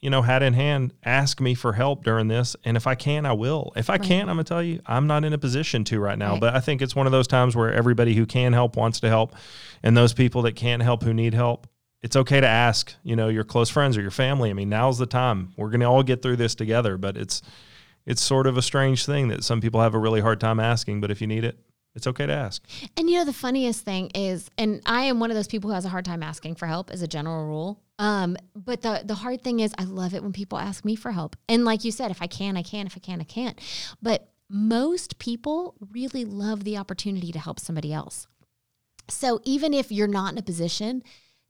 [0.03, 3.25] you know, hat in hand, ask me for help during this, and if I can,
[3.25, 3.71] I will.
[3.77, 6.33] If I can't, I'm gonna tell you, I'm not in a position to right now.
[6.33, 6.41] Right.
[6.41, 9.07] But I think it's one of those times where everybody who can help wants to
[9.07, 9.33] help,
[9.81, 11.67] and those people that can't help who need help.
[12.01, 14.49] It's okay to ask, you know, your close friends or your family.
[14.49, 15.53] I mean, now's the time.
[15.55, 17.41] We're going to all get through this together, but it's
[18.05, 20.99] it's sort of a strange thing that some people have a really hard time asking,
[20.99, 21.57] but if you need it,
[21.95, 22.63] it's okay to ask.
[22.97, 25.75] And you know, the funniest thing is, and I am one of those people who
[25.75, 27.81] has a hard time asking for help as a general rule.
[27.99, 31.11] Um, but the the hard thing is I love it when people ask me for
[31.11, 31.35] help.
[31.47, 33.59] And like you said, if I can, I can, if I can, I can't.
[34.01, 38.27] But most people really love the opportunity to help somebody else.
[39.09, 41.03] So even if you're not in a position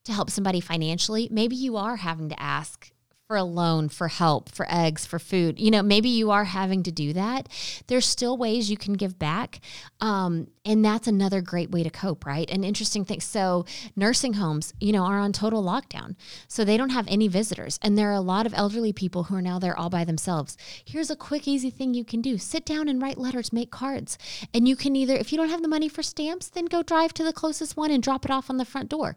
[0.06, 2.92] to help somebody financially, maybe you are having to ask
[3.34, 5.60] for a loan, for help, for eggs, for food.
[5.60, 7.50] You know, maybe you are having to do that.
[7.88, 9.60] There's still ways you can give back.
[10.00, 12.48] Um, and that's another great way to cope, right?
[12.52, 13.22] An interesting thing.
[13.22, 13.66] So,
[13.96, 16.16] nursing homes, you know, are on total lockdown.
[16.48, 17.80] So, they don't have any visitors.
[17.82, 20.56] And there are a lot of elderly people who are now there all by themselves.
[20.86, 24.16] Here's a quick, easy thing you can do sit down and write letters, make cards.
[24.54, 27.16] And you can either, if you don't have the money for stamps, then go drive
[27.16, 29.16] to the closest one and drop it off on the front door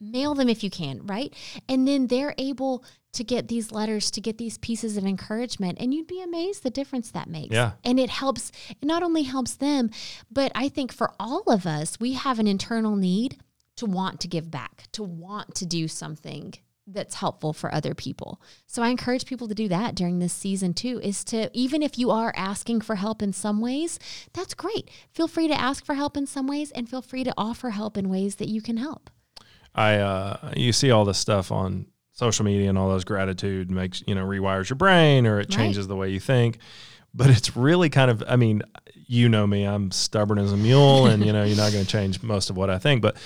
[0.00, 1.34] mail them if you can, right?
[1.68, 5.78] And then they're able to get these letters, to get these pieces of encouragement.
[5.80, 7.54] And you'd be amazed the difference that makes.
[7.54, 7.72] Yeah.
[7.84, 9.90] And it helps, it not only helps them,
[10.30, 13.38] but I think for all of us, we have an internal need
[13.76, 16.54] to want to give back, to want to do something
[16.90, 18.40] that's helpful for other people.
[18.66, 21.98] So I encourage people to do that during this season too is to even if
[21.98, 23.98] you are asking for help in some ways,
[24.32, 24.90] that's great.
[25.12, 27.96] Feel free to ask for help in some ways and feel free to offer help
[27.96, 29.10] in ways that you can help.
[29.74, 31.86] I uh, you see all this stuff on
[32.18, 35.84] social media and all those gratitude makes you know rewires your brain or it changes
[35.84, 35.88] right.
[35.88, 36.58] the way you think
[37.14, 38.60] but it's really kind of i mean
[39.06, 41.90] you know me i'm stubborn as a mule and you know you're not going to
[41.90, 43.16] change most of what i think but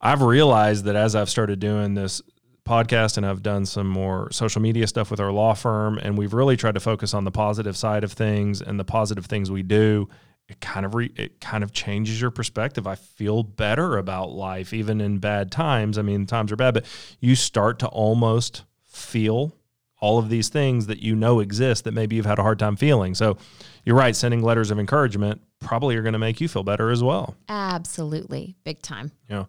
[0.00, 2.20] i've realized that as i've started doing this
[2.66, 6.34] podcast and i've done some more social media stuff with our law firm and we've
[6.34, 9.62] really tried to focus on the positive side of things and the positive things we
[9.62, 10.08] do
[10.48, 12.86] it kind of re, it kind of changes your perspective.
[12.86, 15.98] I feel better about life even in bad times.
[15.98, 16.84] I mean, times are bad, but
[17.20, 19.56] you start to almost feel
[20.00, 22.76] all of these things that you know exist that maybe you've had a hard time
[22.76, 23.14] feeling.
[23.14, 23.38] So,
[23.84, 27.02] you're right, sending letters of encouragement probably are going to make you feel better as
[27.02, 27.34] well.
[27.48, 29.12] Absolutely, big time.
[29.28, 29.48] You know,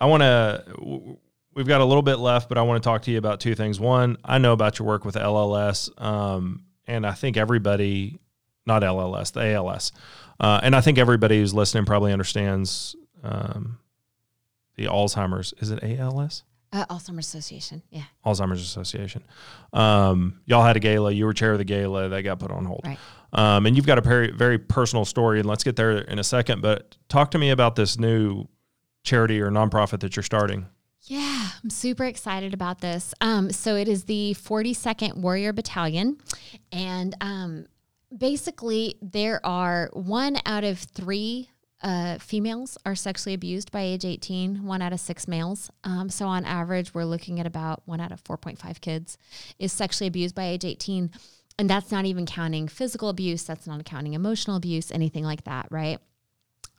[0.00, 1.18] I want to
[1.54, 3.54] we've got a little bit left, but I want to talk to you about two
[3.54, 3.78] things.
[3.78, 8.18] One, I know about your work with LLS, um, and I think everybody
[8.66, 9.92] not LLS, the ALS.
[10.38, 13.78] Uh, and I think everybody who's listening probably understands um,
[14.76, 15.52] the Alzheimer's.
[15.58, 16.44] Is it ALS?
[16.72, 18.04] Uh, Alzheimer's Association, yeah.
[18.24, 19.24] Alzheimer's Association.
[19.72, 21.10] Um, y'all had a gala.
[21.10, 22.08] You were chair of the gala.
[22.08, 22.82] That got put on hold.
[22.84, 22.98] Right.
[23.32, 26.24] Um, and you've got a very, very personal story, and let's get there in a
[26.24, 26.62] second.
[26.62, 28.46] But talk to me about this new
[29.02, 30.66] charity or nonprofit that you're starting.
[31.02, 33.14] Yeah, I'm super excited about this.
[33.20, 36.18] Um, so it is the 42nd Warrior Battalion,
[36.70, 37.66] and um,
[38.16, 41.50] basically, there are one out of three
[41.82, 45.70] uh, females are sexually abused by age 18, one out of six males.
[45.84, 49.16] Um, so, on average, we're looking at about one out of 4.5 kids
[49.58, 51.10] is sexually abused by age 18.
[51.58, 55.68] And that's not even counting physical abuse, that's not counting emotional abuse, anything like that,
[55.70, 55.98] right?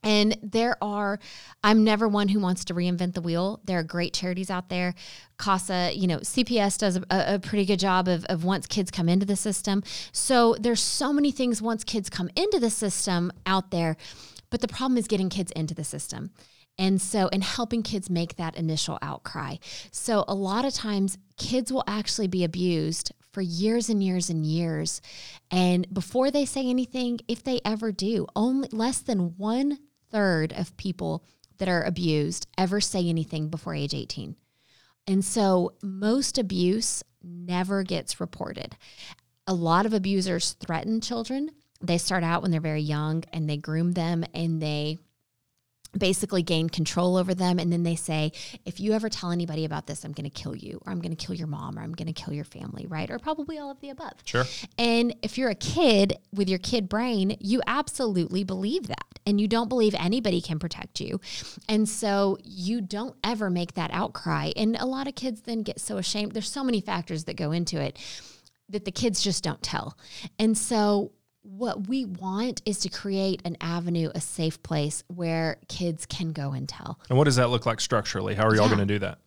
[0.03, 1.19] And there are,
[1.63, 3.61] I'm never one who wants to reinvent the wheel.
[3.65, 4.95] There are great charities out there.
[5.37, 9.07] CASA, you know, CPS does a, a, pretty good job of, of once kids come
[9.07, 9.83] into the system.
[10.11, 13.95] So there's so many things once kids come into the system out there.
[14.49, 16.31] But the problem is getting kids into the system.
[16.77, 19.57] And so, and helping kids make that initial outcry.
[19.91, 24.45] So, a lot of times, kids will actually be abused for years and years and
[24.45, 25.01] years.
[25.51, 29.79] And before they say anything, if they ever do, only less than one
[30.11, 31.23] third of people
[31.57, 34.35] that are abused ever say anything before age 18.
[35.07, 38.75] And so most abuse never gets reported.
[39.47, 41.51] A lot of abusers threaten children.
[41.81, 44.99] They start out when they're very young and they groom them and they
[45.97, 47.59] basically gain control over them.
[47.59, 48.31] And then they say
[48.65, 51.15] if you ever tell anybody about this i'm going to kill you or i'm going
[51.15, 53.09] to kill your mom or i'm going to kill your family right?
[53.09, 54.13] Or probably all of the above.
[54.23, 54.45] Sure.
[54.77, 59.05] And if you're a kid with your kid brain you absolutely believe that.
[59.25, 61.21] And you don't believe anybody can protect you.
[61.69, 64.51] And so you don't ever make that outcry.
[64.55, 66.31] And a lot of kids then get so ashamed.
[66.31, 67.99] There's so many factors that go into it
[68.69, 69.97] that the kids just don't tell.
[70.39, 71.11] And so
[71.43, 76.51] what we want is to create an avenue, a safe place where kids can go
[76.51, 76.99] and tell.
[77.09, 78.35] And what does that look like structurally?
[78.35, 78.75] How are y'all yeah.
[78.75, 79.19] going to do that?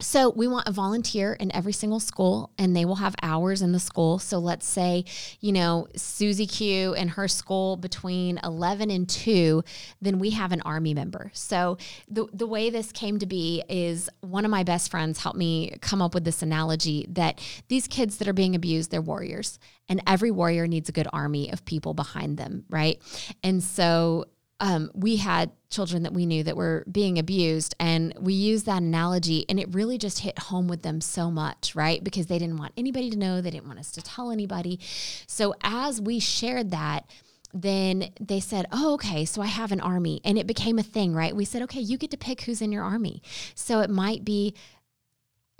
[0.00, 3.72] So we want a volunteer in every single school and they will have hours in
[3.72, 4.18] the school.
[4.18, 5.04] So let's say,
[5.40, 9.62] you know, Susie Q and her school between 11 and 2,
[10.00, 11.30] then we have an army member.
[11.34, 11.76] So
[12.08, 15.76] the the way this came to be is one of my best friends helped me
[15.80, 19.58] come up with this analogy that these kids that are being abused, they're warriors.
[19.88, 23.00] And every warrior needs a good army of people behind them, right?
[23.42, 24.26] And so
[24.60, 28.82] um, we had children that we knew that were being abused and we used that
[28.82, 32.56] analogy and it really just hit home with them so much right because they didn't
[32.56, 34.78] want anybody to know they didn't want us to tell anybody
[35.26, 37.04] so as we shared that
[37.52, 40.20] then they said, Oh, okay, so I have an army.
[40.24, 41.34] And it became a thing, right?
[41.34, 43.22] We said, Okay, you get to pick who's in your army.
[43.54, 44.54] So it might be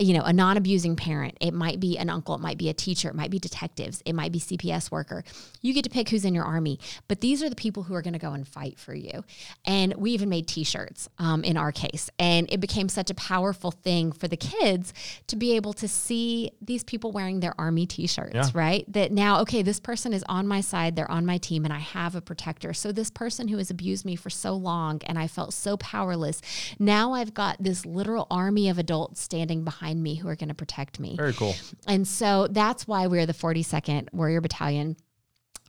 [0.01, 1.37] you know, a non-abusing parent.
[1.41, 4.15] It might be an uncle, it might be a teacher, it might be detectives, it
[4.15, 5.23] might be CPS worker.
[5.61, 6.79] You get to pick who's in your army,
[7.09, 9.25] but these are the people who are going to go and fight for you.
[9.65, 13.71] And we even made T-shirts um, in our case, and it became such a powerful
[13.71, 14.95] thing for the kids
[15.27, 18.51] to be able to see these people wearing their army T-shirts, yeah.
[18.55, 18.91] right?
[18.93, 21.79] That now, okay, this person is on my side, they're on my team, and I
[21.79, 22.73] have a protector.
[22.73, 26.41] So this person who has abused me for so long, and I felt so powerless,
[26.79, 30.49] now I've got this literal army of adults standing behind behind me who are going
[30.49, 31.17] to protect me.
[31.17, 31.55] Very cool.
[31.87, 34.97] And so that's why we're the 42nd Warrior Battalion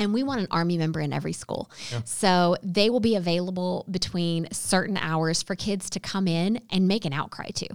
[0.02, 1.70] and we want an army member in every school.
[1.92, 2.02] Yeah.
[2.06, 7.06] So they will be available between certain hours for kids to come in and make
[7.06, 7.68] an outcry to.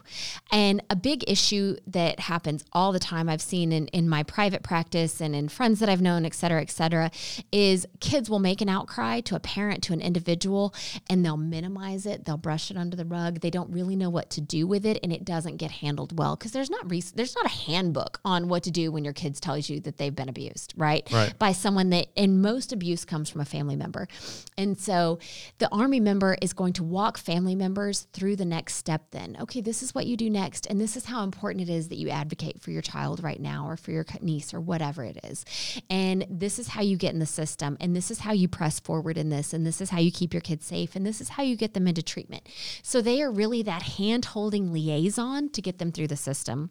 [0.51, 4.65] And a big issue that happens all the time, I've seen in, in my private
[4.65, 7.13] practice and in friends that I've known, et cetera, et cetera,
[7.53, 10.75] is kids will make an outcry to a parent, to an individual,
[11.09, 12.25] and they'll minimize it.
[12.25, 13.41] They'll brush it under the rug.
[13.41, 16.35] They don't really know what to do with it, and it doesn't get handled well
[16.35, 19.71] because there's not there's not a handbook on what to do when your kids tells
[19.71, 21.07] you that they've been abused, right?
[21.13, 21.39] right.
[21.39, 24.09] By someone that and most abuse comes from a family member.
[24.57, 25.19] And so
[25.59, 29.37] the army member is going to walk family members through the next step then.
[29.41, 30.67] Okay, this is what you do next.
[30.67, 33.69] And this is how important it is that you advocate for your child right now
[33.69, 35.45] or for your niece or whatever it is.
[35.91, 37.77] And this is how you get in the system.
[37.81, 39.53] And this is how you press forward in this.
[39.53, 40.97] And this is how you keep your kids safe.
[40.97, 42.49] And this is how you get them into treatment.
[42.83, 46.71] So they are really that hand holding liaison to get them through the system.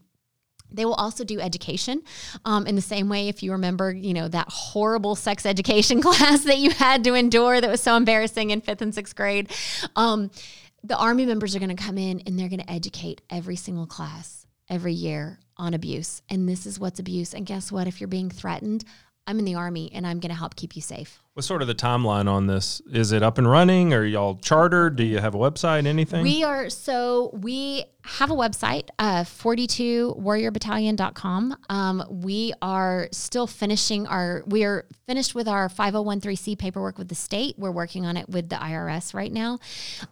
[0.76, 2.02] They will also do education
[2.44, 3.28] um, in the same way.
[3.28, 7.62] If you remember, you know, that horrible sex education class that you had to endure
[7.62, 9.52] that was so embarrassing in fifth and sixth grade.
[9.96, 10.32] Um,
[10.84, 13.88] the Army members are going to come in and they're going to educate every single
[13.88, 16.22] class every year on abuse.
[16.30, 17.34] And this is what's abuse.
[17.34, 17.88] And guess what?
[17.88, 18.84] If you're being threatened,
[19.28, 21.20] I'm in the Army and I'm going to help keep you safe.
[21.36, 22.82] What's sort of the timeline on this?
[22.90, 23.94] Is it up and running?
[23.94, 24.96] Are y'all chartered?
[24.96, 25.86] Do you have a website?
[25.86, 26.24] Anything?
[26.24, 31.58] We are so we have a website, uh, 42warriorbattalion.com.
[31.70, 37.16] Um, we are still finishing our, we are finished with our 5013C paperwork with the
[37.16, 37.56] state.
[37.58, 39.58] We're working on it with the IRS right now.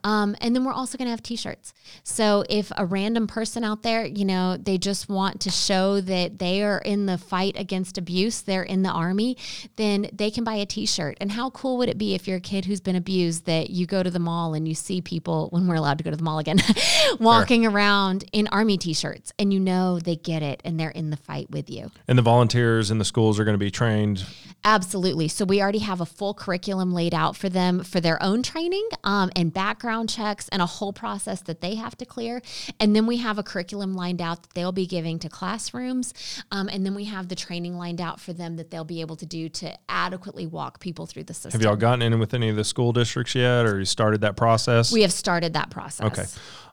[0.04, 1.72] Um, and then we're also going to have t shirts.
[2.04, 6.40] So if a random person out there, you know, they just want to show that
[6.40, 9.38] they are in the fight against abuse, they're in the Army,
[9.76, 10.88] then they can buy a t
[11.20, 13.86] and how cool would it be if you're a kid who's been abused that you
[13.86, 16.24] go to the mall and you see people, when we're allowed to go to the
[16.24, 16.60] mall again,
[17.20, 17.72] walking sure.
[17.72, 21.18] around in army t shirts and you know they get it and they're in the
[21.18, 21.92] fight with you.
[22.08, 24.26] And the volunteers in the schools are going to be trained
[24.66, 25.28] Absolutely.
[25.28, 28.88] So we already have a full curriculum laid out for them for their own training
[29.04, 32.42] um, and background checks and a whole process that they have to clear.
[32.80, 36.14] And then we have a curriculum lined out that they'll be giving to classrooms.
[36.50, 39.18] Um, and then we have the training lined out for them that they'll be able
[39.18, 41.52] to do to adequately walk people through the system.
[41.52, 44.36] Have y'all gotten in with any of the school districts yet or you started that
[44.36, 44.92] process?
[44.92, 46.08] We have started that process.
[46.08, 46.26] Okay.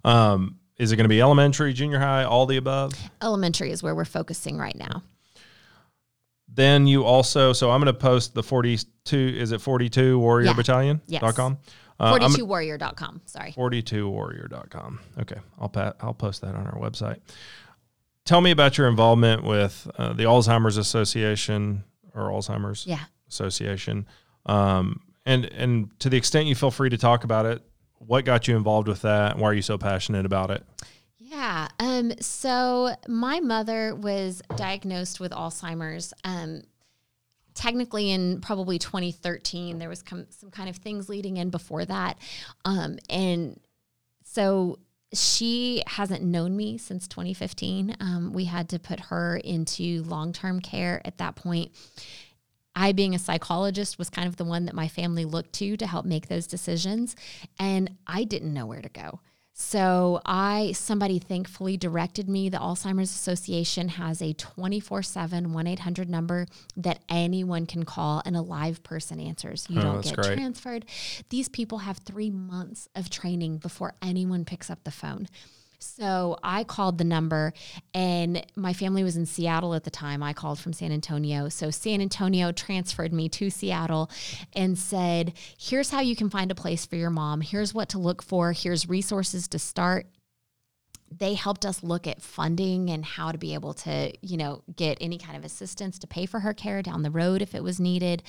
[0.04, 2.94] Um, is it going to be elementary, junior high, all the above?
[3.20, 5.02] Elementary is where we're focusing right now.
[6.52, 10.52] Then you also, so I'm going to post the 42, is it 42 warrior yeah.
[10.54, 11.00] battalion?
[11.06, 11.34] Yes.
[11.34, 11.58] .com?
[11.98, 13.20] Uh, 42warrior.com.
[13.26, 13.52] Sorry.
[13.52, 15.00] 42warrior.com.
[15.20, 15.36] Okay.
[15.58, 17.18] I'll, pat, I'll post that on our website.
[18.24, 23.04] Tell me about your involvement with uh, the Alzheimer's Association or Alzheimer's yeah.
[23.28, 24.06] Association.
[24.46, 27.62] Um, and, and to the extent you feel free to talk about it,
[27.98, 29.38] what got you involved with that?
[29.38, 30.64] Why are you so passionate about it?
[31.18, 31.68] Yeah.
[31.78, 36.12] Um, so my mother was diagnosed with Alzheimer's.
[36.24, 36.62] Um,
[37.54, 42.16] technically in probably 2013 there was com- some kind of things leading in before that
[42.64, 43.60] um, and
[44.24, 44.78] so
[45.12, 51.02] she hasn't known me since 2015 um, we had to put her into long-term care
[51.04, 51.72] at that point
[52.74, 55.86] I, being a psychologist, was kind of the one that my family looked to to
[55.86, 57.16] help make those decisions.
[57.58, 59.20] And I didn't know where to go.
[59.52, 62.48] So I somebody thankfully directed me.
[62.48, 66.46] The Alzheimer's Association has a 24/7 1-800 number
[66.76, 69.66] that anyone can call and a live person answers.
[69.68, 70.34] You oh, don't get great.
[70.34, 70.86] transferred.
[71.28, 75.28] These people have 3 months of training before anyone picks up the phone.
[75.80, 77.52] So I called the number,
[77.94, 80.22] and my family was in Seattle at the time.
[80.22, 81.48] I called from San Antonio.
[81.48, 84.10] So San Antonio transferred me to Seattle
[84.54, 87.40] and said, Here's how you can find a place for your mom.
[87.40, 88.52] Here's what to look for.
[88.52, 90.06] Here's resources to start
[91.16, 94.96] they helped us look at funding and how to be able to, you know, get
[95.00, 97.80] any kind of assistance to pay for her care down the road if it was
[97.80, 98.22] needed.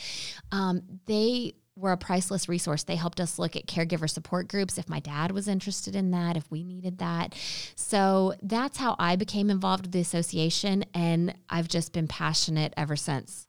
[0.51, 2.83] Um, they were a priceless resource.
[2.83, 6.37] They helped us look at caregiver support groups if my dad was interested in that,
[6.37, 7.35] if we needed that.
[7.75, 10.85] So that's how I became involved with the association.
[10.93, 13.47] And I've just been passionate ever since.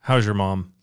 [0.00, 0.74] How's your mom?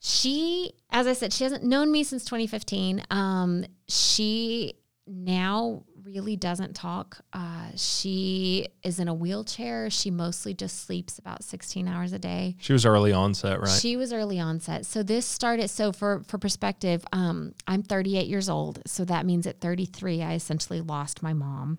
[0.00, 3.04] She, as I said, she hasn't known me since 2015.
[3.10, 4.74] Um, she
[5.06, 5.84] now
[6.14, 7.20] really doesn't talk.
[7.32, 9.90] Uh, she is in a wheelchair.
[9.90, 12.56] She mostly just sleeps about 16 hours a day.
[12.58, 13.68] She was early onset, right?
[13.68, 14.86] She was early onset.
[14.86, 15.68] So this started.
[15.68, 18.80] So for for perspective, um, I'm 38 years old.
[18.86, 21.78] So that means at 33, I essentially lost my mom,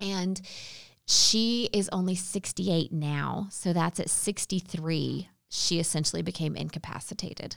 [0.00, 0.40] and
[1.06, 3.48] she is only 68 now.
[3.50, 5.28] So that's at 63.
[5.48, 7.56] She essentially became incapacitated.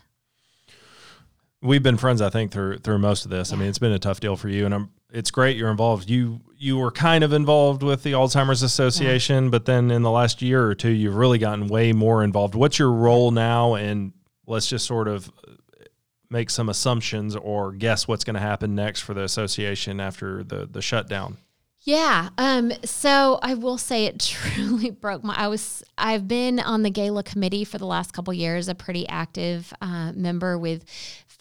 [1.61, 3.51] We've been friends, I think, through through most of this.
[3.51, 4.91] I mean, it's been a tough deal for you, and I'm.
[5.11, 6.09] It's great you're involved.
[6.09, 10.41] You you were kind of involved with the Alzheimer's Association, but then in the last
[10.41, 12.55] year or two, you've really gotten way more involved.
[12.55, 13.75] What's your role now?
[13.75, 14.11] And
[14.47, 15.31] let's just sort of
[16.29, 20.65] make some assumptions or guess what's going to happen next for the association after the
[20.65, 21.37] the shutdown.
[21.81, 22.31] Yeah.
[22.37, 24.19] Um, so I will say it
[24.55, 28.33] truly broke my I was I've been on the gala committee for the last couple
[28.33, 30.83] years, a pretty active uh, member with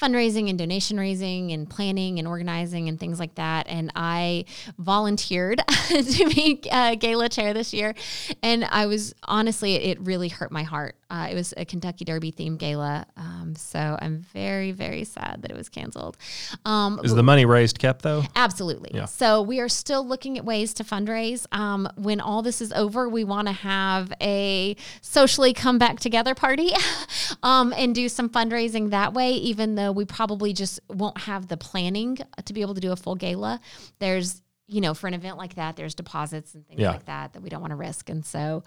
[0.00, 3.66] fundraising and donation raising and planning and organizing and things like that.
[3.68, 4.44] And I
[4.78, 7.94] volunteered to be uh, gala chair this year.
[8.42, 10.96] And I was honestly, it really hurt my heart.
[11.08, 13.06] Uh, it was a Kentucky Derby themed gala.
[13.16, 16.16] Um, so I'm very, very sad that it was canceled.
[16.64, 18.24] Um, Is the money raised kept though?
[18.34, 18.90] Absolutely.
[18.92, 19.04] Yeah.
[19.04, 21.46] So we are still looking at ways to fundraise.
[21.52, 26.34] Um, when all this is over, we want to have a socially come back together
[26.34, 26.70] party
[27.42, 31.56] um, and do some fundraising that way, even though we probably just won't have the
[31.56, 33.60] planning to be able to do a full gala.
[34.00, 36.90] There's you know, for an event like that, there's deposits and things yeah.
[36.90, 38.10] like that that we don't want to risk.
[38.10, 38.64] And so,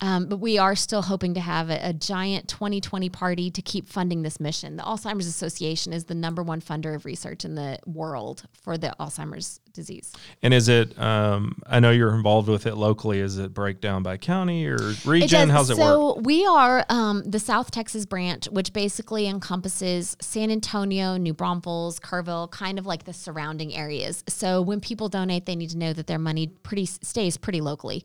[0.00, 3.86] um, but we are still hoping to have a, a, giant 2020 party to keep
[3.86, 4.76] funding this mission.
[4.76, 8.94] The Alzheimer's Association is the number one funder of research in the world for the
[8.98, 10.12] Alzheimer's disease.
[10.42, 13.20] And is it, um, I know you're involved with it locally.
[13.20, 15.48] Is it breakdown by county or region?
[15.48, 16.16] It How's it so work?
[16.16, 22.00] So we are um, the South Texas branch, which basically encompasses San Antonio, New Braunfels,
[22.00, 24.24] Kerrville, kind of like the surrounding areas.
[24.28, 28.04] So when people donate, they need to know that their money pretty stays pretty locally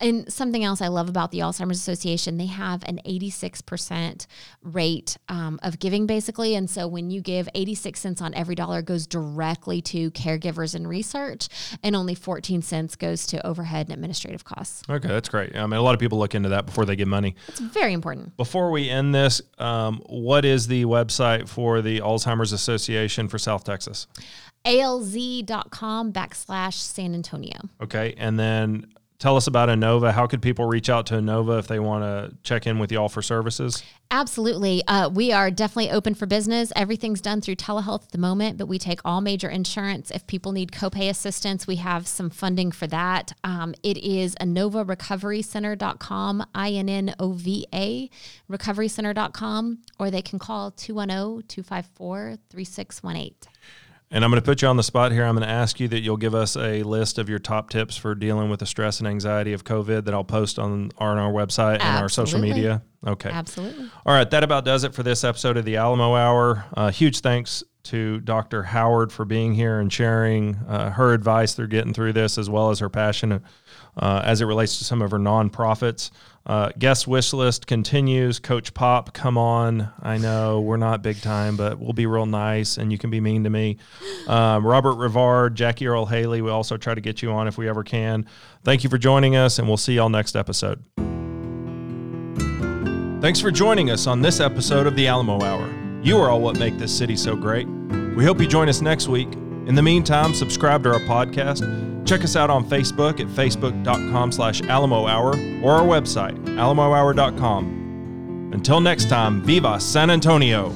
[0.00, 4.26] and something else I love about the Alzheimer's Association, they have an 86%
[4.62, 6.54] rate um, of giving basically.
[6.56, 10.88] And so when you give 86 cents on every dollar goes directly to caregivers and
[10.88, 11.48] research,
[11.82, 14.82] and only 14 cents goes to overhead and administrative costs.
[14.90, 15.56] Okay, that's great.
[15.56, 17.36] I mean, a lot of people look into that before they give money.
[17.48, 18.36] It's very important.
[18.36, 23.64] Before we end this, um, what is the website for the Alzheimer's Association for South
[23.64, 24.06] Texas?
[24.64, 27.58] alz.com backslash San Antonio.
[27.82, 28.14] Okay.
[28.16, 28.86] And then
[29.24, 30.12] tell us about Innova.
[30.12, 33.08] How could people reach out to Innova if they want to check in with y'all
[33.08, 33.82] for services?
[34.10, 34.86] Absolutely.
[34.86, 36.70] Uh, we are definitely open for business.
[36.76, 40.10] Everything's done through telehealth at the moment, but we take all major insurance.
[40.10, 43.32] If people need copay assistance, we have some funding for that.
[43.42, 48.10] Um, it is InnovaRecoveryCenter.com, I N N O V A,
[48.50, 53.53] recoverycenter.com, or they can call 210 254 3618.
[54.14, 55.24] And I'm going to put you on the spot here.
[55.24, 57.96] I'm going to ask you that you'll give us a list of your top tips
[57.96, 61.32] for dealing with the stress and anxiety of COVID that I'll post on, on our
[61.32, 62.84] website and our social media.
[63.04, 63.28] Okay.
[63.28, 63.90] Absolutely.
[64.06, 64.30] All right.
[64.30, 66.64] That about does it for this episode of the Alamo Hour.
[66.76, 68.62] Uh, huge thanks to Dr.
[68.62, 72.70] Howard for being here and sharing uh, her advice through getting through this, as well
[72.70, 73.42] as her passion
[73.96, 76.10] uh, as it relates to some of her nonprofits.
[76.46, 78.38] Uh, guest wish list continues.
[78.38, 79.90] Coach Pop, come on.
[80.02, 83.20] I know we're not big time, but we'll be real nice and you can be
[83.20, 83.78] mean to me.
[84.28, 87.68] Um, Robert Rivard, Jackie Earle Haley, we also try to get you on if we
[87.68, 88.26] ever can.
[88.62, 90.82] Thank you for joining us, and we'll see y'all next episode.
[93.20, 95.72] Thanks for joining us on this episode of the Alamo Hour.
[96.02, 97.66] You are all what make this city so great.
[98.14, 99.28] We hope you join us next week.
[99.66, 102.06] In the meantime, subscribe to our podcast.
[102.06, 108.50] Check us out on Facebook at facebook.com slash Alamo Hour or our website, alamohour.com.
[108.52, 110.72] Until next time, Viva San Antonio!